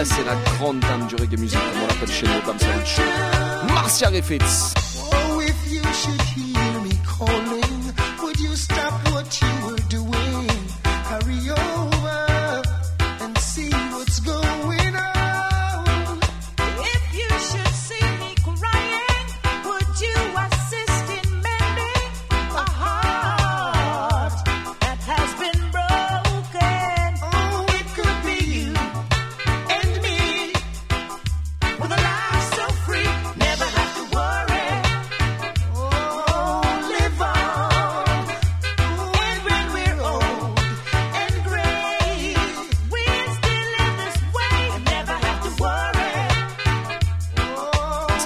[0.04, 2.66] C'est la grande dame du reggae music, comme on l'appelle chez nous, comme ça.
[3.74, 4.72] Marcia Griffiths.
[5.12, 6.47] Oh, if you should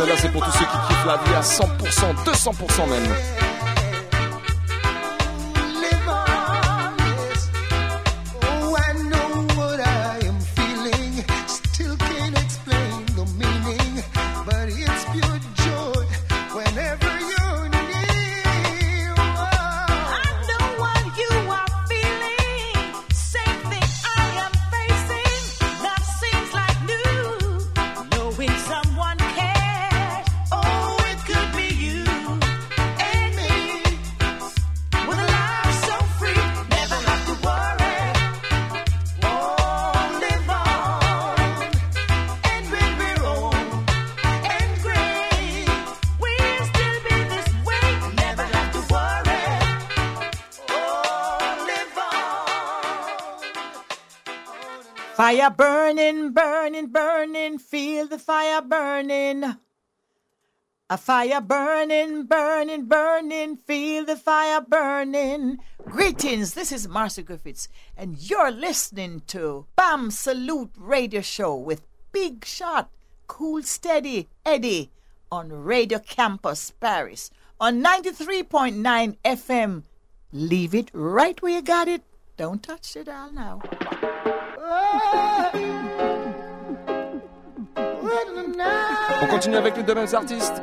[0.03, 3.52] Celle-là, c'est pour tous ceux qui kiffent la vie à 100%, 200% même.
[55.33, 59.57] Fire burning, burning, burning, feel the fire burning.
[60.91, 65.59] A fire burning, burning, burning, feel the fire burning.
[65.87, 71.81] Greetings, this is Marcia Griffiths, and you're listening to Bam Salute Radio Show with
[72.13, 72.91] Big Shot,
[73.27, 74.91] Cool Steady Eddie
[75.31, 79.85] on Radio Campus Paris on 93.9 FM.
[80.31, 82.03] Leave it right where you got it.
[82.37, 83.63] Don't touch it all now.
[89.23, 90.63] On continue avec les deux mêmes artistes.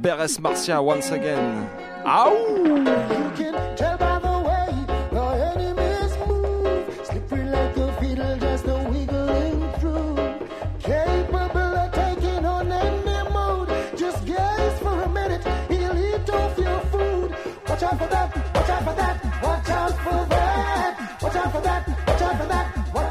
[0.00, 1.66] Beres Marcia once again.
[2.06, 3.29] Aouh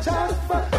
[0.10, 0.78] South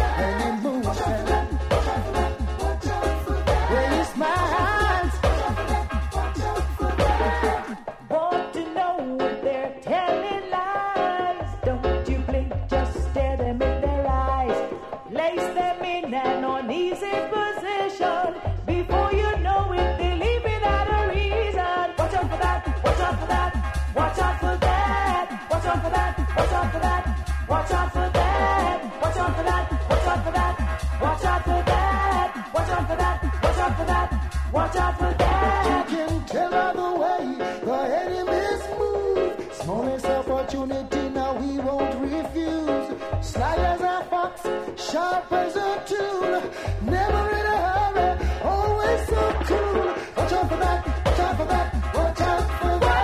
[44.91, 46.41] sharp as a tool.
[46.81, 48.09] Never in a hurry,
[48.43, 49.85] always so cool.
[50.17, 53.01] Watch out for that, watch out for that, watch out for that.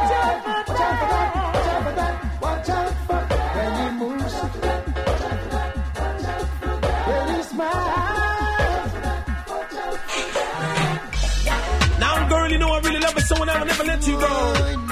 [0.57, 3.22] Watch out for that, watch out for that, watch out for
[3.55, 4.35] when he moves.
[7.07, 8.91] When he smiles.
[11.99, 14.86] Now, girl, you know I really love you, so I will never let you go.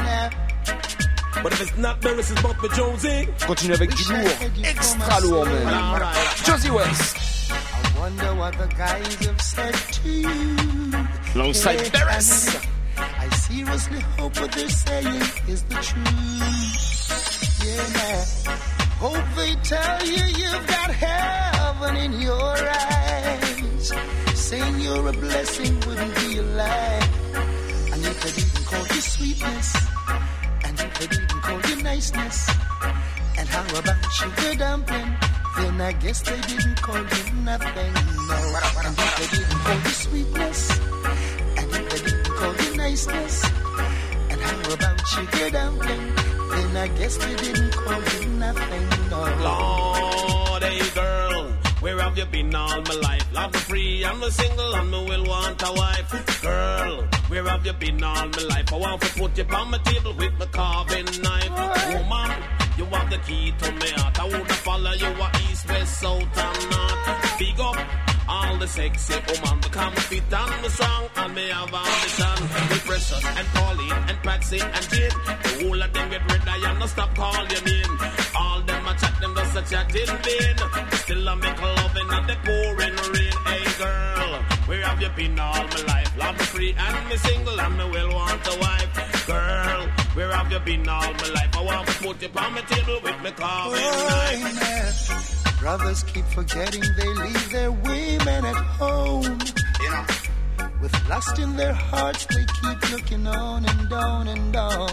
[1.66, 3.28] But it's not Barris, it's Bumpy Jonesy.
[3.48, 4.32] Continue avec du lourd,
[4.64, 6.00] extra lourd même.
[6.46, 7.16] Josey Wales.
[7.50, 10.30] I wonder what the guys have said to you.
[11.34, 12.48] Alongside Hey, Beres.
[12.54, 12.68] Anita,
[12.98, 16.06] I seriously hope what they're saying is the truth.
[17.66, 18.26] Yeah.
[19.00, 23.92] Hope they tell you you've got heaven in your eyes.
[24.36, 27.10] Saying you're a blessing wouldn't be a lie.
[27.92, 29.76] And if they didn't call you sweetness,
[30.64, 32.50] and if they didn't call you niceness,
[33.38, 35.12] and how about sugar dumpling?
[35.58, 37.94] Then I guess they didn't call you nothing.
[38.30, 38.38] No.
[38.86, 40.60] And if they didn't call you sweetness,
[41.60, 43.36] and if they didn't call you niceness,
[44.32, 46.04] and how about sugar dumpling?
[46.52, 48.86] Then I guess they didn't call you nothing.
[49.12, 49.22] No.
[49.48, 53.26] Lord, hey girl, where have you been all my life?
[53.34, 56.42] Love me free, I'm a single and me will want a wife.
[56.42, 58.74] Girl, where have you been all my life?
[58.74, 61.50] I want to put you on my table with my carving knife.
[61.94, 62.32] Woman,
[62.78, 64.20] you have the key to me heart.
[64.20, 67.40] I wanna follow you a east, west, south and north.
[67.40, 67.78] Big up
[68.28, 72.70] all the sexy woman, become fit and me strong and me have ambition.
[72.70, 76.48] With Precious and Pauline and Patsy and Jane, the whole of them get red.
[76.48, 78.00] I am no stop call your name.
[78.40, 80.58] All them a chat, them just a chat in vain.
[80.94, 83.35] Still I make loving and the pouring rain.
[84.68, 86.18] Where have you been all my life?
[86.18, 89.28] Love me free and me single and me will want a wife.
[89.28, 91.56] Girl, where have you been all my life?
[91.56, 95.60] I want to put you on my table with me carving Oh, knife.
[95.60, 99.40] Brothers keep forgetting they leave their women at home.
[100.82, 104.90] With lust in their hearts, they keep looking on and on and on.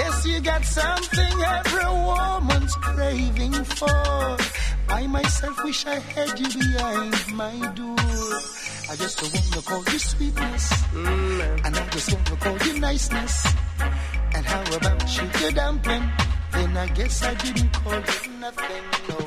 [0.00, 4.36] Guess you got something every woman's craving for.
[4.88, 8.32] I myself wish I had you behind my door.
[8.90, 13.36] I just wanna call you sweetness, Mm, and I just wanna call you niceness.
[14.36, 16.06] And how about you, sugar dumpling?
[16.52, 18.84] Then I guess I didn't call you nothing.
[19.10, 19.18] No,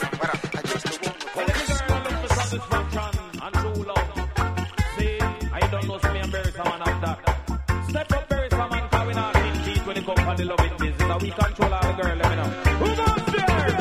[11.14, 11.14] loving business.
[11.14, 12.50] And we control all the girl, let me know.
[12.80, 13.72] Who goes there?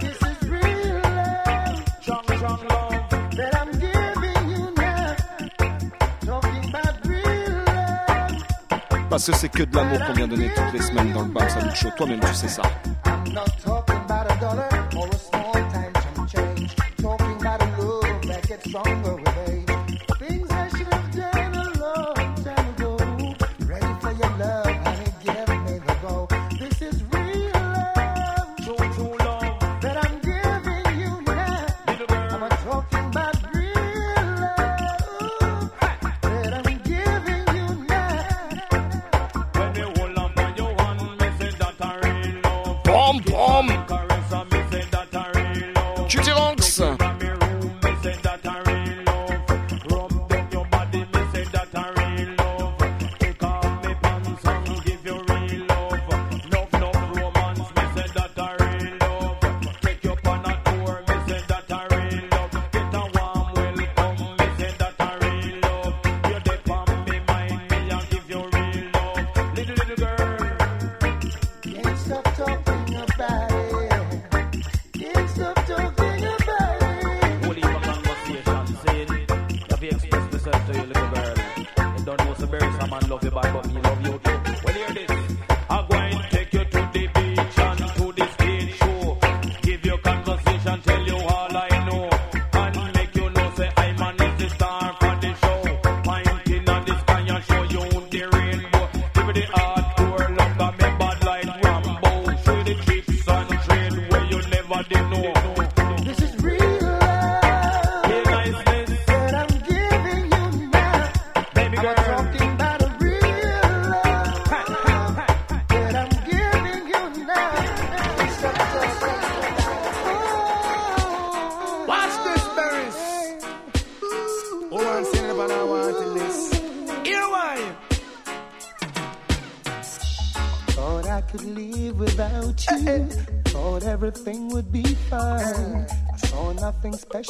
[0.00, 1.82] This is real love.
[2.00, 3.10] Strong, strong love.
[3.36, 5.16] That I'm giving you now.
[6.20, 9.08] Talking about real love.
[9.10, 11.48] Parce que c'est que de l'amour qu'on vient donner toutes les semaines dans le Bam
[11.48, 11.90] Salut Show.
[11.96, 12.62] Toi-même, tu sais ça.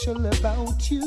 [0.03, 1.02] Special about you,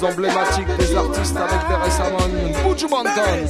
[0.00, 3.44] plus emblématique des artistes avec Beres Hammond, Buju Banton.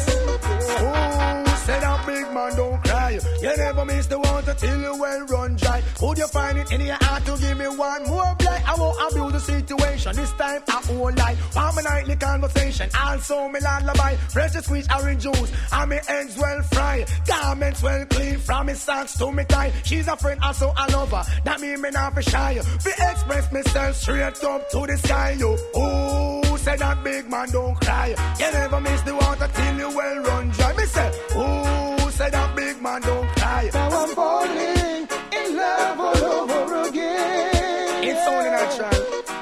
[0.82, 3.18] Ooh, say that big man don't cry.
[3.42, 5.82] You never miss the water till you well run dry.
[5.98, 8.62] Could you find it in your heart to give me one more blight?
[8.68, 10.16] I won't abuse the situation.
[10.16, 11.36] This time I won't lie.
[11.54, 12.88] Want my nightly conversation.
[12.98, 14.14] Also me lullaby.
[14.30, 15.52] Fresh to squeeze orange juice.
[15.72, 17.08] And me ends well fried.
[17.26, 18.38] Garments well clean.
[18.38, 19.72] From me socks to me tie.
[19.84, 21.22] She's a friend, also a lover.
[21.44, 22.58] That mean me not for shy.
[22.58, 25.36] Fi express myself straight up to the sky.
[25.38, 25.56] You.
[25.76, 28.08] Ooh, say that big man don't cry.
[28.40, 30.72] You never miss the water till you well run dry.
[30.76, 33.70] Me say, ooh, say that big man don't cry.
[33.72, 35.08] Now I'm falling
[35.38, 38.04] in love all over again.
[38.08, 39.00] It's only natural.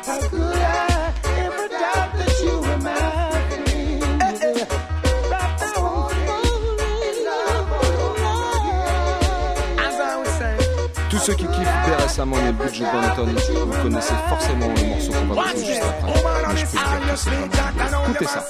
[0.09, 1.15] How could I
[1.45, 3.27] ever doubt that you were mine?
[5.33, 6.79] Right now I'm falling
[7.09, 9.79] in love all over again.
[9.87, 10.63] As I was saying,
[11.11, 11.47] Tous ceux qui
[12.09, 13.27] kiffent Beres Hammond et Buju Banton,
[13.67, 15.67] vous connaissez forcément le morceau qu'on va watch passer this.
[15.69, 16.13] juste après.
[16.19, 18.09] Woman on Mais je this peux dire que c'est honestly, Jack, I vraiment know bien.
[18.09, 18.41] you Écoutez ça.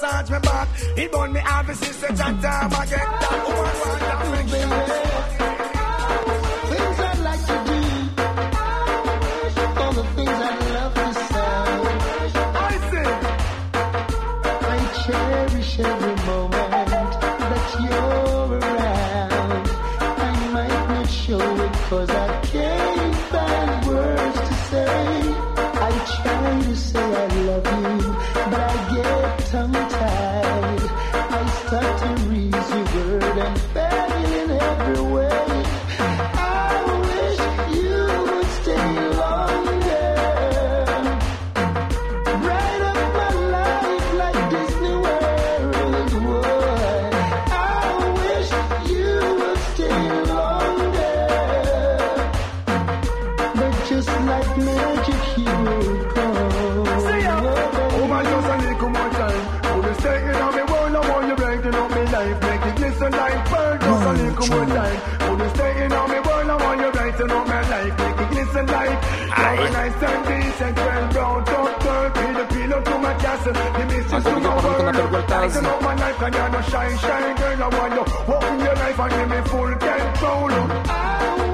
[74.11, 75.53] Un gros big up à l'homme qu'on appelle Gueltaz.
[75.53, 77.61] Turn up my life and you're no shine, shine, girl.
[77.61, 80.49] I want you open your life and give me full control.
[80.49, 81.01] I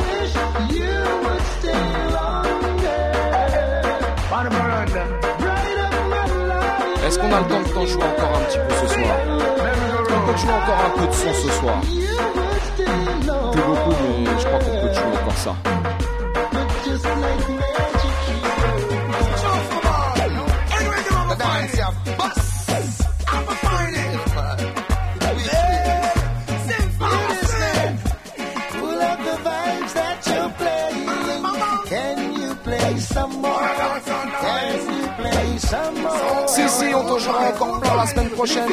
[0.02, 0.34] wish
[0.72, 1.86] you would stay
[2.16, 3.04] longer.
[4.34, 5.04] On the veranda.
[5.38, 7.06] Bright up my life.
[7.06, 9.16] Est-ce qu'on a le temps de t'en jouer encore un petit peu ce soir?
[10.08, 11.80] Qu'on peut jouer encore un peu de son ce soir.
[13.52, 15.54] Plus beaucoup, mais je crois qu'on peut jouer encore ça.
[35.66, 38.70] Si, si, on te jouera encore plein la semaine prochaine.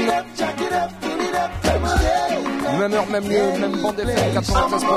[2.78, 4.92] Même heure, même lieu, même bande FM 93.9.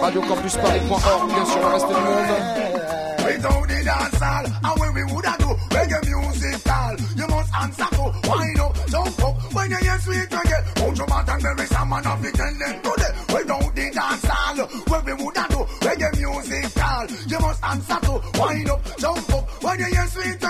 [0.00, 2.68] RadioCampusParis.org, bien sûr, le reste du monde.
[4.64, 6.66] And when we woulda do reggae music
[7.16, 9.54] you must answer to wind up, jump up.
[9.54, 12.22] When you hear sweet reggae, put your mouth and bury some man of
[14.88, 15.12] when we
[16.18, 17.98] music all, you must answer
[18.98, 19.62] jump up.
[19.62, 20.47] When you sweet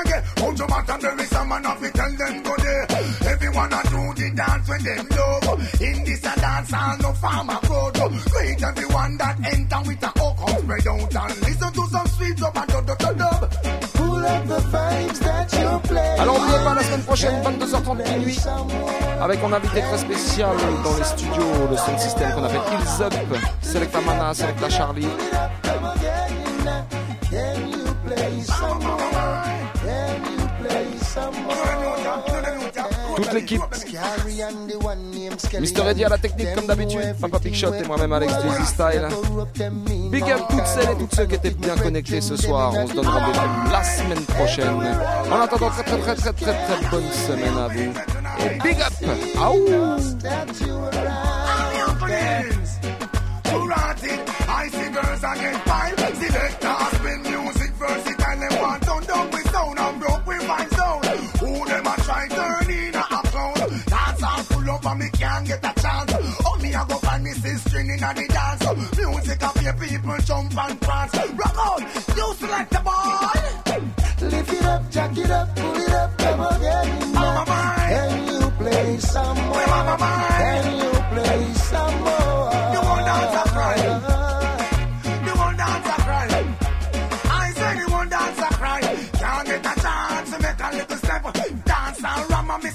[0.78, 2.86] put your mouth and bury some man of it and then today.
[3.26, 5.80] Everyone a do the dance when them love.
[5.80, 7.94] In this a dance hall, no farmer road.
[8.30, 12.36] Great everyone that enter with a hook up, spread out and listen to some sweet
[12.36, 13.50] dub and dub dub dub dub.
[13.94, 16.20] Pull up the vibes that you're playing.
[16.20, 18.38] Alors n'oubliez pas la semaine prochaine, 22h30 minuit,
[19.20, 23.14] avec un invité très spécial dans les studios, le sound system qu'on appelle Hills Up,
[23.62, 25.08] Selecta Mana, Selecta Charlie.
[27.30, 28.98] Can you play some more?
[29.82, 30.37] Can you play some more?
[33.16, 33.62] Toute l'équipe.
[35.60, 39.08] Mister Eddy à la technique comme d'habitude, Papa Big Shot et moi-même Alex Dizzy Style.
[40.10, 42.72] Big up toutes celles et tous ceux qui étaient bien connectés ce soir.
[42.76, 44.96] On se donne rendez-vous la semaine prochaine.
[45.30, 47.92] En attendant, très très très très très très bonne semaine à vous.
[48.62, 48.92] Big up
[49.40, 49.98] Aouh
[64.88, 66.12] all full up and me can't get a chance.
[66.44, 68.96] Oh me a go find me sister in the dance.
[68.96, 71.14] Music up here people jump and prance.
[71.14, 71.82] Rock on,
[72.16, 73.28] you select the boy.
[74.20, 77.14] Lift it up, jack it up, pull it up, come again.
[77.14, 77.88] Mama mine.
[77.88, 79.66] Can you play some more?
[79.66, 80.28] Mama mine.
[80.38, 81.67] Can you play some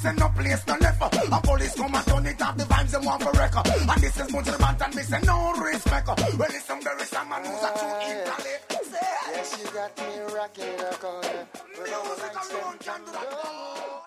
[0.05, 1.15] and ram and missing no place no left.
[1.31, 3.67] A police come and turn it off the vibes them want for record.
[3.67, 6.07] And this is much band and missing no respect.
[6.07, 8.73] Well, listen, there is some man who's a true intellect.
[9.33, 11.47] Yes, you got me rocking in a corner.
[11.77, 14.02] Music alone can do that.